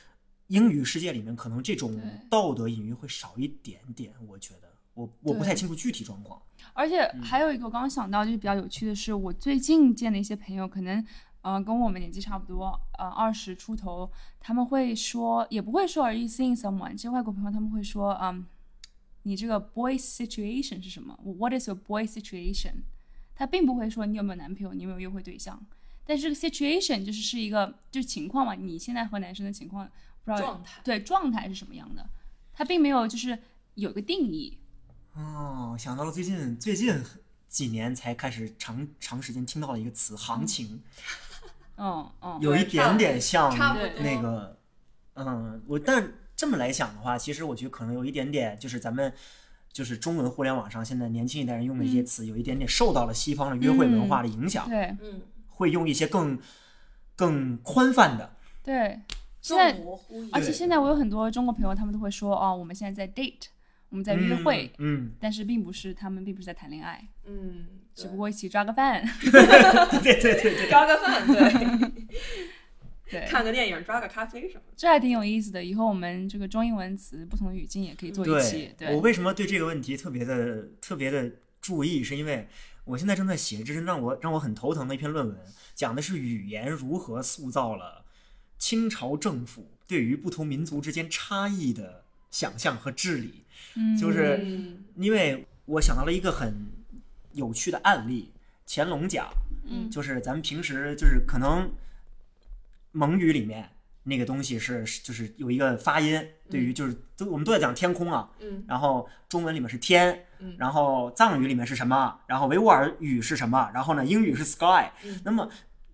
[0.48, 4.70] 英语世界里面可能这种道德隐喻会少一点点，我觉得。
[4.94, 6.38] 我我不太清楚具体状况。
[6.74, 11.02] 而且还有一个我刚刚想到，就是比较有趣的是，我最近见的一些朋友，可能
[11.42, 16.92] 呃跟我们年纪差不多，呃二十出头，他们会说，也不会说 Are you seeing someone？
[16.92, 18.46] 这些外国朋友他们会说，嗯，
[19.24, 22.82] 你这个 boy situation 是什么？What is your boy situation？
[23.34, 25.60] 他并不会说你有没有男朋友，你有没有约会对象。
[26.04, 29.88] 但是这个 situation 就是是一个就是情况嘛，你现在和男生的情况
[30.24, 32.08] 不知道状态，对状态是什么样的，
[32.52, 33.38] 他并没有就是
[33.74, 34.58] 有个定义。
[35.14, 37.02] 哦，想到了最近最近
[37.48, 40.82] 几年才开始长长时间听到的一个词“行情
[41.82, 43.52] 嗯嗯，”，有一点点像
[43.98, 44.56] 那个，
[45.14, 49.12] 嗯，我但这么来想的话，其实我觉得可能有一点点，就是咱们。
[49.72, 54.94] 就是中文互联网上现在年轻一代人用的一些词，有一点点受到了西方的约会文化的影响，对。
[55.00, 56.38] 嗯，会用一些更
[57.16, 59.00] 更宽泛的，对，
[59.40, 63.46] 现在模糊，而且现在我有很多中国朋友，他们都会说哦，我们现在在 date，
[63.92, 69.04] 我们在约会，嗯，但是并不是他们并不是在谈恋爱，嗯，只不过一起抓个饭。
[70.02, 72.06] 对对对对， 抓个饭，对，
[73.10, 74.72] 对，看个电影，抓个咖啡什么的。
[74.74, 75.62] 这还挺有意思的。
[75.62, 78.74] 以后我们这个中英文词不同的语境也可以做一期。
[78.78, 81.30] 对，我为什么对这个问题特别的特别的
[81.60, 82.48] 注意，是因为
[82.84, 85.36] 我现在正在写，这是让我让我很头疼的一篇论文，
[85.74, 88.06] 讲的是语言如何塑造了
[88.58, 93.41] 清朝政府对于不同民族之间差异的想象和治理。
[93.76, 96.68] 嗯，就是嗯因为我想到了一个很
[97.32, 98.32] 有趣的案例，
[98.66, 99.28] 乾隆讲，
[99.64, 99.90] 嗯。
[99.90, 101.70] 就是咱们平时就是可能
[102.92, 103.70] 蒙语里面
[104.04, 108.64] 那个东西是就是有一个发音，对于就是都我们都在讲天空啊，嗯。
[108.66, 115.20] 然后中文里面是天嗯，然后藏语里面是什么，然后维吾尔语是什么，然后呢英语是 sky，嗯。
[115.24, 115.48] 那么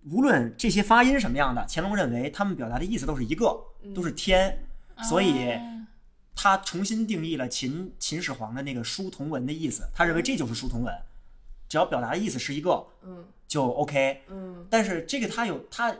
[0.09, 3.45] 无论这些发音什么样的，乾隆认为他们表达的意思都是一个，
[3.83, 3.93] 嗯。
[3.93, 4.67] 都是天，
[5.03, 5.78] 所以啊
[6.35, 10.93] 他重新定义了秦秦始皇的那个书同文的意思，他认为这就是书同文，
[11.67, 13.25] 只要表达的意思是一个，嗯。
[13.47, 14.21] 就 OK。
[14.27, 14.67] 嗯。
[14.69, 15.95] 但是这个他有他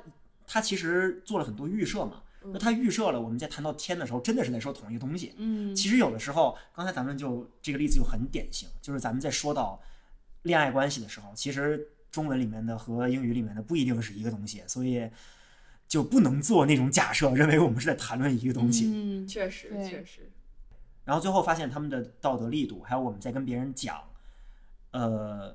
[0.46, 2.52] 他其实做了很多预设嘛，嗯。
[2.54, 5.34] 那他预设了我们在谈到天的时候，真的是在说同一个东西。
[5.38, 9.82] 嗯，其实有的时候，刚才咱们就这个例子就很典型，就是咱们在说到
[10.44, 15.10] 恋爱关系的时候，其实中文里面的和英语里面的不一定是一个东西，所以
[15.90, 18.86] 就不能做那种假设， 认为我们是在谈论一个东西。
[18.88, 20.30] 嗯，确实确实，
[21.04, 24.02] 然后最后发现他们的道德力度，还有我们在跟别人讲，
[24.92, 25.54] 呃，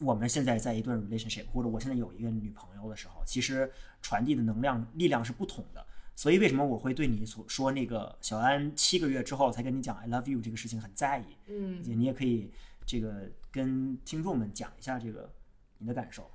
[0.00, 5.86] 我们现在在一段 relationship，或者我现在有一个女朋友的时候，其实传递的能量力量是不同的。
[6.16, 11.36] 所以为什么我会对你所说那个小安七个月之后才跟你讲 I love you 这个事情很在意？
[11.46, 12.50] 嗯你也可以
[12.84, 15.32] 这个跟听众们讲一下这个
[15.78, 16.28] 你的感受。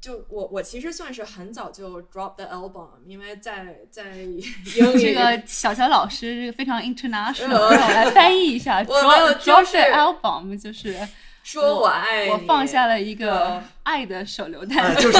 [0.00, 8.82] 就我我其实算是很早就 drop the album，因为在在 英语这个小乔老师这个非常 international，呃让我来翻译一下。
[8.84, 10.96] drop drop 就是 the album 就是
[11.42, 14.96] 说我爱你，我放下了一个呃爱的手榴呃，弹。
[14.96, 15.18] 就是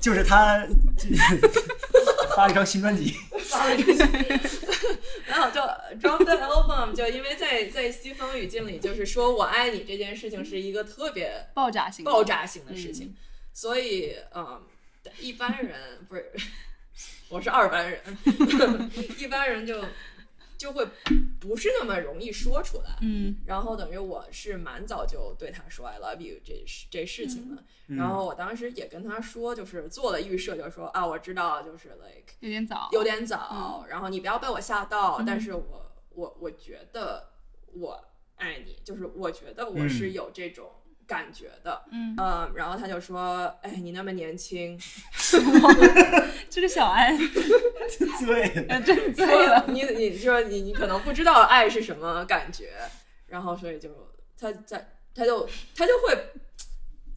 [0.00, 0.66] 就是他
[2.36, 3.14] 发了一张新专辑，
[3.48, 4.58] 发了一张新专辑，
[5.26, 5.60] 然后就
[6.00, 13.14] drop the album，就因为在在西方语境里，就是说我爱你这件事情是一一个特别爆炸性爆炸性的事情，
[13.60, 14.62] 所以嗯，
[15.18, 16.32] 一般人不是，
[17.28, 18.00] 我是二般人，
[19.20, 19.84] 一般人就
[20.56, 20.86] 就会
[21.38, 22.96] 不是那么容易说出来。
[23.02, 37.28] 嗯然后等于我是蛮早就对他说 I love you 这事这事情的，然后我当时也跟他说，就是做了预设，就是说啊，我知道，就是 like 有点早，有点早，然后你不要被我吓到，嗯但是我我我觉得
[37.74, 38.02] 我
[38.36, 40.70] 爱你，就是我觉得我是有这种
[41.10, 44.78] 感觉的，嗯嗯，然后他就说，哎，你那么年轻，
[46.48, 47.18] 这个 小安
[48.24, 49.64] 对，呃真醉说了。
[49.66, 52.70] 你你说你你可能不知道爱是什么感觉，
[53.26, 53.90] 然后所以就
[54.38, 56.16] 他在他就他就会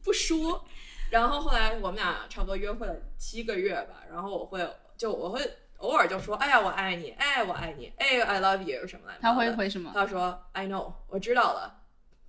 [0.04, 0.66] 不说，
[1.12, 4.68] 然后后来我们俩差不多约会了七个月吧，然后我会
[4.98, 5.40] 就我会
[5.78, 9.20] 偶尔就说，哎呀我爱你，哎我爱你，哎 I love you 什么来着？
[9.22, 9.92] 他会回什么？
[9.94, 11.83] 他说 I know 我知道了，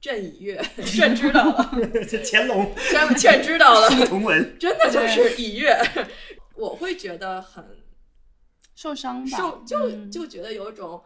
[0.04, 1.70] 朕已阅，朕知道了，
[2.06, 5.74] 这乾隆朕朕知道了，同文，真的就是已阅，
[6.56, 7.64] 我会觉得很。
[8.74, 9.38] 受伤吧？
[9.38, 11.02] 受就嗯就觉得有一种，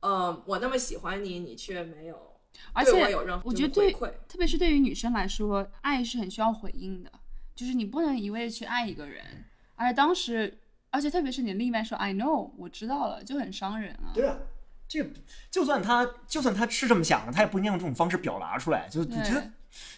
[0.00, 2.34] 呃，我那么喜欢你，你却没有
[2.74, 7.10] 而且对我有任何我觉得对特别是对于女生来说，爱是很需要回应的，
[7.54, 9.46] 就是你不能一味的去爱一个人，
[9.76, 10.58] 而当时，
[10.90, 14.12] 而且特别是你另一半说 I know，我知道了，就很伤人啊。
[14.12, 14.36] 对啊，
[14.92, 15.10] 这
[15.50, 19.50] 就算他就算他是这么想的，他也不一定用这种方式表达出来，就觉得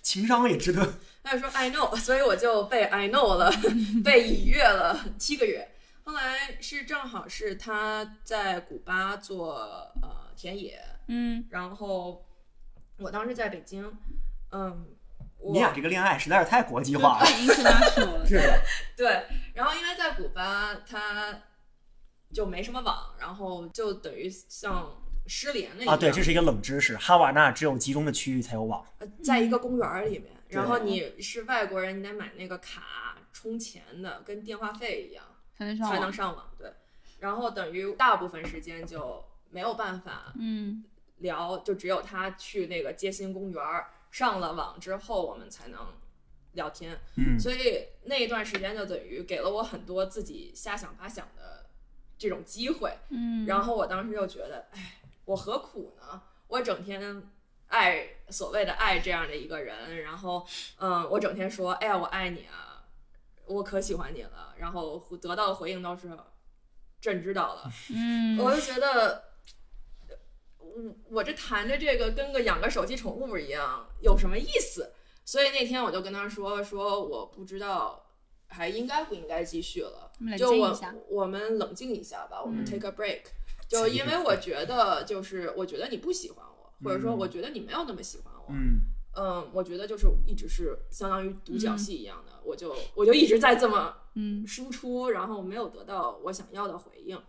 [0.03, 0.95] 情商也值得。
[1.25, 3.51] 他就说 I know，所以我就被 I know 了，
[4.05, 5.69] 被已阅了七个月。
[6.05, 9.55] 后来是正好是他在古巴做
[10.03, 10.79] 呃田野，
[11.09, 12.25] 嗯，然后
[12.99, 13.91] 我当时在北京，
[14.53, 14.87] 嗯，
[15.51, 17.25] 你俩这个恋爱实在是太国际化了。
[17.25, 18.27] 太 international 了。
[18.29, 18.61] 是的，
[18.95, 19.25] 对，
[19.55, 21.41] 然后因为在古巴，他
[22.35, 25.95] 就没什么网，然后就等于像失联了一样。
[25.95, 28.85] 啊，对，这是一个冷知识，哈瓦那只有集中的区域才有网。
[28.99, 35.25] 呃在一个公园儿里面，然后你是外国人，你得买那个卡充钱的，跟电话费一样
[35.57, 36.13] 才能上才能网。
[36.13, 36.51] 上网。
[36.59, 36.73] 对，
[37.21, 40.85] 然后等于大部分时间就没有办法嗯
[41.19, 45.81] 聊，就只有他去那个街心公园儿上了网之后，我们才能
[46.53, 46.99] 聊天。
[47.17, 51.64] 嗯，所以那一段时间就等于给了我很多自己瞎想八想的
[52.19, 52.97] 这种机会。
[53.11, 56.23] 嗯，然后我当时就觉得，哎，我何苦呢？
[56.49, 57.23] 我整天
[57.69, 60.47] 爱所谓的爱这样的一个人，然后
[60.79, 62.85] 嗯，我整天说，哎呀，我爱你啊，
[63.47, 66.09] 我可喜欢你了，然后得到的回应都是，
[67.01, 67.73] 朕知道了。
[67.91, 69.25] 嗯，我就觉得，
[70.59, 74.93] 我我这谈的这个跟个养个手机宠物一样，有什么意思？
[75.25, 78.04] 所以那天我就跟他说，说我不知道
[78.55, 80.79] 还应该不应该继续了就我
[81.09, 82.65] 我们冷静一下吧，我们嗯。
[82.65, 83.23] take a break。
[83.69, 88.81] 就因为我觉得，就是我觉得你不喜欢我，或者说我觉得你没有那么喜欢我，嗯。
[89.17, 94.47] 嗯，我觉得就是一直是相当于独角戏一样的，我就我就一直在这么嗯。
[94.47, 97.21] 输出，然后没有得到我想要的回应。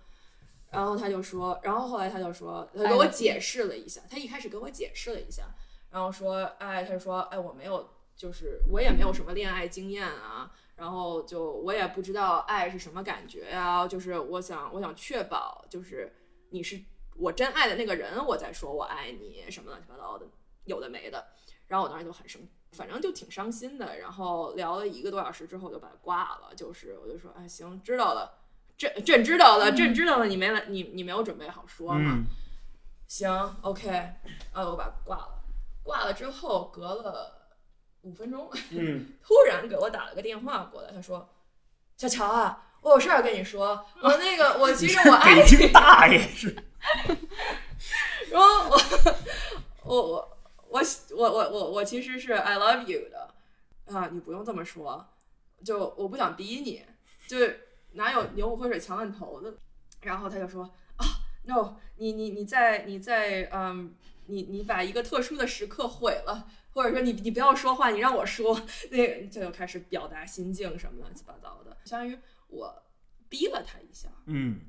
[0.71, 5.43] 然后他就说，然后后来他就说，他给我解释了一下，他一开始给我解释了一下，
[5.89, 16.13] 然后说，哎，他就说，哎，我没有，就是我也没有什么恋爱经验啊，然后就我也不知道爱是什么感觉呀、就是我想，我想确保，就是
[16.49, 16.79] 你是
[17.17, 20.25] 我真爱的那个人，我在说我爱你什么乱七八糟的，
[20.65, 21.25] 有的没的。
[21.67, 22.41] 然后我当时就很生，
[22.73, 23.97] 反正就挺伤心的。
[23.97, 28.37] 然后聊了一个多小时之后就把它挂了，就是我就说，哎，行，知道了，
[28.77, 32.13] 朕朕知道了，朕知道了，你没来，你你没有准备好说嘛？
[32.17, 32.25] 嗯
[33.07, 33.29] 行
[33.61, 33.87] ，OK，
[34.51, 35.43] 呃，我把它挂了。
[35.83, 37.34] 挂了之后，隔了
[38.05, 41.27] 五分钟，嗯， 突然给我打了个电话过来，他说
[41.97, 45.41] ：“小乔啊，我有事儿跟你说，我那个 我其实我爱你。
[45.41, 46.55] 北京大爷是，”
[48.29, 48.77] 然后我
[49.83, 50.29] 我我
[50.69, 50.81] 我
[51.17, 53.33] 我我我我其实是 I love you 的
[53.91, 55.03] 啊，你不用这么说，
[55.63, 56.85] 就我不想逼你，
[57.27, 57.37] 就
[57.93, 59.55] 哪有牛不喝水强摁头的。
[60.01, 60.63] 然后他就说
[60.97, 61.05] 啊
[61.45, 63.95] ，no，你你你在你在嗯，
[64.27, 66.47] 你你把一个特殊的时刻毁了。
[66.75, 68.61] 或者说你你不要说话，你让我说，
[68.91, 72.19] 那个这就开始表达心境什么乱七八糟的，相当于
[72.49, 72.83] 我
[73.29, 74.09] 逼了他一下。
[74.25, 74.59] 嗯。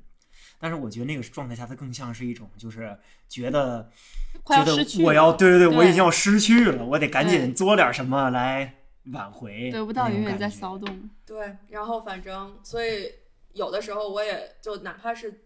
[0.59, 2.97] 但是我觉得那个状态下，他更像是一种，就是
[3.27, 3.91] 觉得
[4.39, 8.75] 觉得快要失去我要了对对对，我已经要失去了，我得赶紧做点什么来
[9.11, 9.69] 挽回。
[9.69, 11.09] 得不到永远在骚动。
[11.25, 13.11] 对，然后反正所以
[13.51, 15.43] 有的时候我也就哪怕是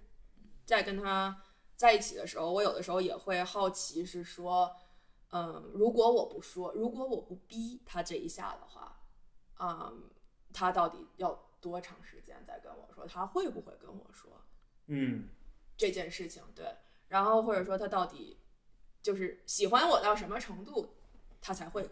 [0.65, 1.35] 在跟他
[1.75, 4.71] 在一起的时候，我有的时候也会好奇，是说，
[5.31, 9.01] 嗯，如果我不说，如果我不逼他这一下的话，
[9.59, 10.09] 嗯，
[10.53, 13.05] 他到底要多长时间再跟我说？
[13.07, 14.29] 他会不会跟我说？
[14.87, 15.29] 嗯
[15.77, 16.65] 这件事情，对，
[17.07, 18.37] 然后或者说他到底
[19.01, 20.95] 就是喜欢我到什么程度，
[21.39, 21.89] 他才会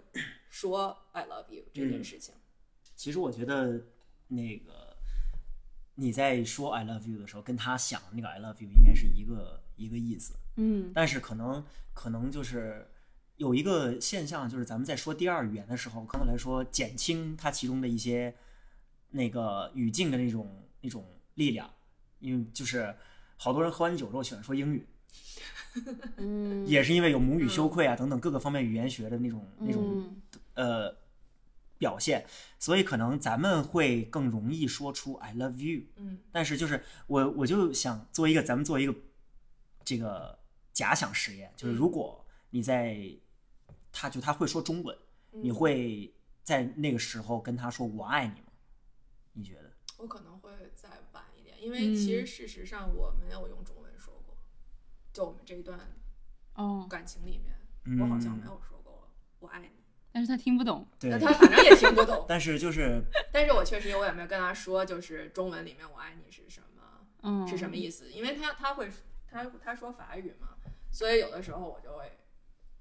[0.49, 2.35] 说 I love you 这件嗯事情。
[2.95, 3.81] 其实我觉得
[4.27, 4.97] 那个
[5.95, 12.85] 你在说 I love you 的时候，跟他想那个 I love you 应该是一个一个意思，嗯但是可能可能就是
[13.39, 18.35] 有一个现象，就是咱们在说第二语言的时候，可能来说减轻它其中的一些
[19.11, 21.73] 那个语境的那种那种力量，
[22.19, 22.93] 因为就是
[23.37, 24.85] 好多人喝完酒之后喜欢说英语，
[26.17, 30.21] 嗯，也是因为有母语羞愧啊等等各个方面语言学的那种那种嗯。
[30.55, 30.97] 呃
[31.77, 32.25] 表现，
[32.57, 35.85] 所以可能咱们会更容易说出 I love you。
[35.95, 36.17] 嗯。
[36.29, 38.93] 但是就是我我就想做一个咱们做一个
[39.85, 40.37] 这个
[40.73, 42.99] 假想实验，就是嗯如果你在
[43.91, 44.97] 他就他会说中文，
[45.31, 46.13] 你嗯会
[46.43, 48.47] 在那个时候跟他说我爱你吗？
[49.33, 49.71] 你觉得？
[49.97, 54.37] 我可能会再晚一点，因为其实嗯事实上我没有用中文说过，
[55.11, 55.79] 就我们这一段
[56.55, 59.09] 哦，感情里面，我好像没有说过
[59.39, 59.69] 我爱你。
[60.11, 60.87] 但是他听不懂。
[60.99, 62.99] 对那他反正也听不懂， 但是就是
[63.31, 66.83] 但是我确实我也没有跟他说，就是中文里面我爱你是什么，
[67.21, 68.11] 嗯，是什么意思？
[68.11, 68.89] 因为他他会
[69.27, 70.57] 他他说法语嘛，
[70.91, 72.18] 所以有的时候我就会，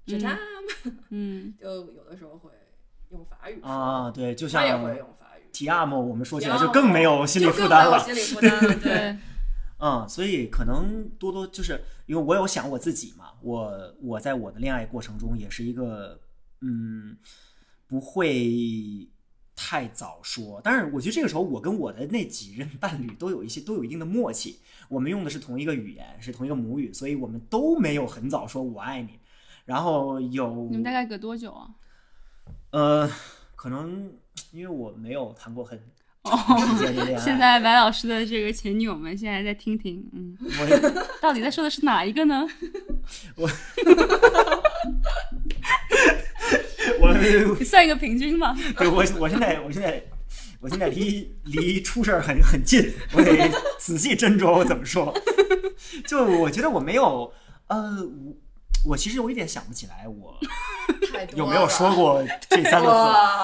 [0.09, 0.21] 是嗯。
[0.21, 0.39] 他
[1.09, 2.49] 嗯， 就有的时候会
[3.09, 8.03] 用法语，啊，对，就他也像会用法语，提亚莫，我们说起来就更没有心理负担了。
[8.05, 9.17] 更没有心理负担了，对，对，
[9.79, 16.17] 嗯，所以可能多多就是因为我有想我自己嘛，我我在我的恋爱过程中也是一个
[16.61, 17.17] 嗯
[17.87, 19.05] 不会
[19.55, 29.19] 太早说，但是我觉得这个时候我跟我的那几任伴侣都有一些都有一定的默契，我们用的是同一个语言，是同一个母语，所以我们都没有很早说我爱你。
[29.69, 31.67] 然后有你们大概隔多久啊？
[32.71, 33.07] 呃，
[33.55, 34.11] 可能
[34.51, 35.79] 因为我没有谈过很
[36.23, 36.31] 哦
[37.23, 42.47] 现在白老师的这个前女友们现在在听听，嗯，我到底在说的是哪一个呢？
[43.35, 43.47] 我
[46.99, 48.57] 我算一个平均吧。
[48.75, 50.03] 对我，我现在，我现在，
[50.59, 55.15] 我现在离离出事儿很很近，我得仔细斟酌我怎么说。
[56.07, 57.31] 就我觉得我没有，
[57.67, 58.07] 呃，
[58.85, 60.39] 我我其实有一点想不起来我
[61.35, 62.87] 有没有说过这三个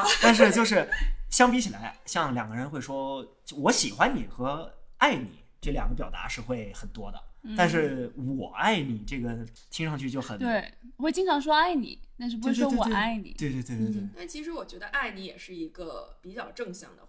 [0.06, 0.88] 字，但是就是
[1.30, 3.26] 相比起来，像两个人会说
[3.56, 7.22] 我喜欢你和爱你这两个表达是会很多的，
[7.58, 9.38] 但是我爱你这个
[9.70, 13.36] 听上去就很嗯对，我会经常说爱你，但是不会说我对对对对爱你。
[13.38, 14.02] 对对对对对。
[14.02, 17.04] 嗯但其实我觉得爱你也是一个比较正向的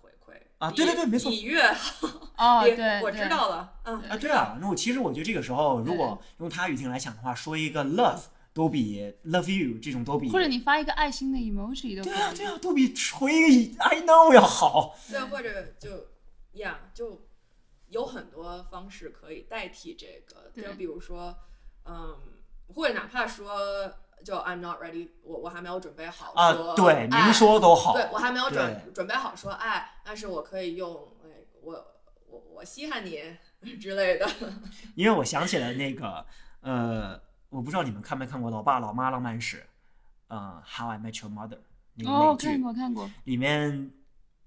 [0.59, 8.23] 啊对对对没错比越好，哦，比对， 我知道了，嗯，啊，对啊，那我其实我觉得这个时候，如果用他语境来讲的话，说一个 love
[8.55, 12.03] 都比 love you 这种都比，或者你发一个爱心的 emoji 都。
[12.03, 14.97] 对啊对啊，都比回一个 I know 要好。
[15.11, 15.91] 对，或者就
[16.53, 17.27] 呀，就
[17.89, 21.37] 有很多方式可以代替这个，就比如说，
[21.85, 22.17] 嗯，
[22.75, 23.93] 或者哪怕说，
[24.25, 27.93] 就 I'm not ready，我我还没有准备好啊说，对，爱您说都好。
[27.93, 30.93] 对我还没有准准备好说爱，但是我可以用，
[31.25, 31.29] 哎，
[31.63, 31.73] 我
[32.29, 33.21] 我我稀罕你
[33.79, 34.29] 之类的，
[34.95, 36.27] 因为我想起了那个，
[36.61, 39.59] 呃，我不知道你们看没看过《老爸老妈浪漫史》，
[40.29, 41.57] 呃，《How I Met Your Mother》
[41.95, 43.11] 那个哦，美剧，看过看过。
[43.25, 43.93] 里面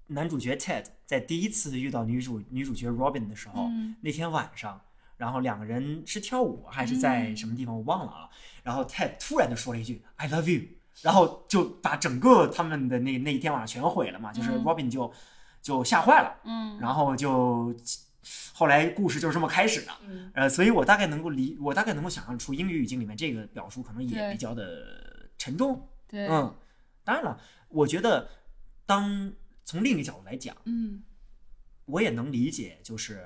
[0.08, 4.80] 男主角 Ted 在第一次遇到女主女主角 Robin 的时候，嗯那天晚上，
[5.20, 7.36] 然后两个人是跳舞还是在嗯。
[7.36, 8.30] 什么地方我忘了啊，
[8.62, 10.66] 然后 Ted 突然就说了一句 I love you，
[11.02, 14.64] 然后就把整个他们的那那一天晚上全毁了嘛，就是嗯。
[14.64, 15.12] Robin 就
[15.60, 17.74] 就吓坏了，嗯，然后就
[18.54, 19.92] 后来故事就是这么开始的。
[20.06, 26.54] 嗯，呃，所以我大概能够理，我大概能够想象出英语语境里面这个表述可能也比较的沉重，对，嗯，
[27.04, 28.28] 当然了，我觉得
[28.86, 29.32] 当
[29.64, 31.02] 从另一个角度来讲，嗯。
[31.86, 33.20] 我也能理解，就是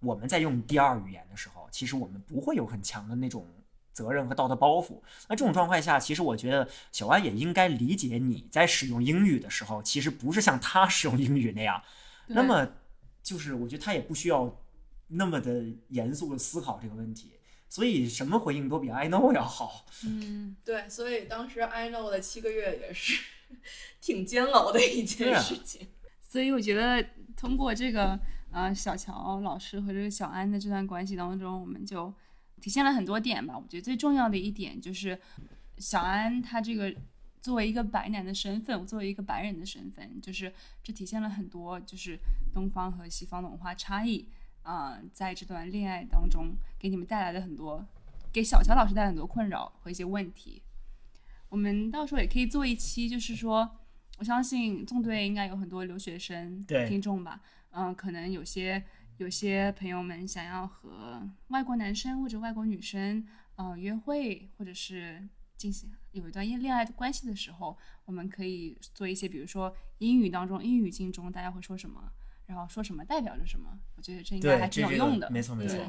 [0.00, 3.46] 我们在用第二语言的时候，其实我们不会有很强的那种
[3.92, 5.00] 责任和道德包袱。
[5.28, 11.82] 那这种状况下，其实我觉得小安也应该理解你在使用英语的时候，其实不是像他使用英语那样。
[12.28, 12.68] 那么，
[13.22, 14.60] 就是我觉得他也不需要
[15.08, 17.32] 那么的严肃的思考这个问题。
[17.68, 19.86] 所以，什么回应都比 I know 要好。
[20.06, 23.20] 嗯，对，所以当时 I know 的七个月也是
[24.00, 25.88] 挺煎熬的一件啊事情。
[26.20, 27.04] 所以我觉得
[27.36, 28.18] 通过这个
[28.56, 32.12] 呃小乔老师和这个小安的这段关系当中，我们就
[32.58, 33.54] 体现了很多点吧。
[33.54, 35.20] 我觉得最重要的一点就是
[35.76, 36.94] 小安他这个
[37.42, 40.50] 作为一个白男的身份，作为一个白人的身份，就是
[40.82, 42.18] 这体现了很多就是
[42.54, 44.26] 东方和西方的文化差异
[44.62, 47.86] 啊、在这段恋爱当中给你们带来的很多，
[48.32, 50.62] 给小乔老师带来很多困扰和一些问题。
[51.50, 53.70] 我们到时候也可以做一期，就是说，
[54.18, 57.42] 我相信纵队应该有很多留学生对听众吧，
[57.78, 58.82] 嗯、可能有些
[59.18, 72.02] 有些朋友们想要和外国男生或者外国女生，呃，约会或者是进行有一段恋爱的关系的时候，我们可以做一些，比如说英语当中英语境中大家会说什么，
[72.46, 75.30] 然后说什么代表着什么，我觉得这应该，还挺有用的。
[75.30, 75.86] 没错没错对。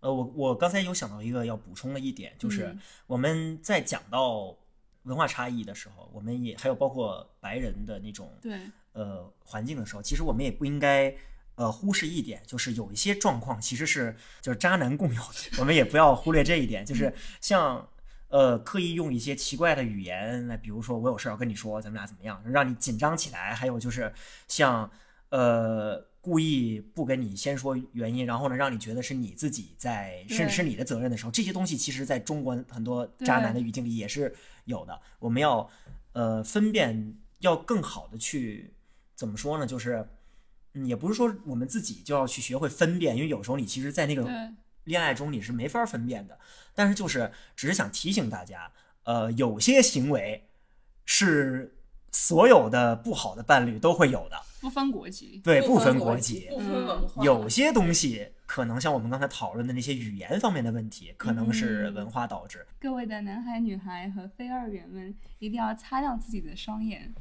[0.00, 4.56] 呃，我我刚才有想到一个要补充的一点，就是嗯我们在讲到
[5.02, 8.60] 文化差异的时候，我们也还有包括白人的那种对，
[8.92, 11.14] 呃环境的时候，其实我们也不应该
[11.54, 17.88] 呃忽视一点，就是有一些状况其实是就是渣男共有的， 我们也不要忽略这一点，就是像。
[18.32, 23.52] 呃，刻意用一些奇怪的语言来，比如说我有事儿要跟你说，咱们俩怎么样，让你紧张起来。
[23.52, 24.14] 还有就是
[24.46, 24.88] 像
[25.30, 34.32] 呃故意不跟你先说原因，然后呢让你觉得是你自己在甚至是你的责任的时候，这些东西其实在中国很多渣男的语境里也是
[34.64, 35.00] 有的。
[35.18, 35.68] 我们要
[36.12, 38.72] 呃分辨，要更好的去
[39.20, 39.66] 怎么说呢？
[39.66, 40.08] 就是
[40.72, 44.26] 嗯，也不是说我们自己就要去学会分辨，因为有时候你其实，在那个，
[44.84, 46.38] 恋爱中你是没法分辨的。
[46.74, 48.72] 但是就是只是想提醒大家，
[49.04, 50.48] 呃，有些行为
[51.04, 51.76] 是
[52.12, 55.38] 所有的不好的伴侣都会有的，不分国籍。
[55.44, 56.48] 对，不分国国籍。
[56.48, 62.66] 不分文化，有些东西可能像我们刚才讨论的那些语言方面的问题，可能是嗯文化导致。
[62.80, 67.12] 各位的男孩、女孩和非二元们，一定要擦亮自己的双眼，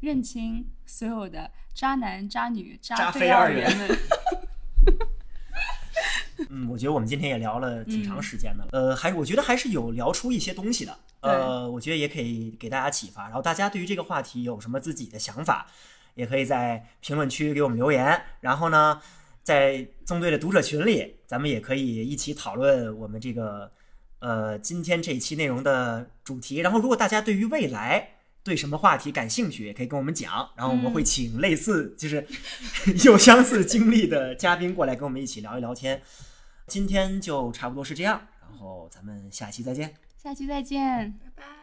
[0.00, 3.98] 认清所有的渣男、渣女、渣非非二元元们。
[6.50, 13.24] 嗯，我觉得我们今天也聊了挺长时间的了，呃，还我觉得还是有聊出一些东西的，呃，我觉得也可以给大家启发。
[13.24, 15.66] 然后大家对于这个话题有什么自己的想法，
[16.14, 18.22] 也可以在评论区给我们留言。
[18.40, 19.02] 然后呢，
[19.42, 23.72] 在纵队的读者群里，咱们也可以一起讨论我们这个
[24.20, 26.58] 呃今天这一期内容的主题。
[26.58, 28.10] 然后，如果大家对于未来
[28.48, 32.26] 对什么话题感兴趣，也可以跟我们讲，然后我们会请类似就是
[33.04, 36.00] 有相似经历的嘉宾过来跟我们一起聊一聊天。
[36.66, 39.94] 今天就差不多是这样，然后咱们下期再见。
[40.16, 41.12] 下期再见。
[41.36, 41.57] 拜拜。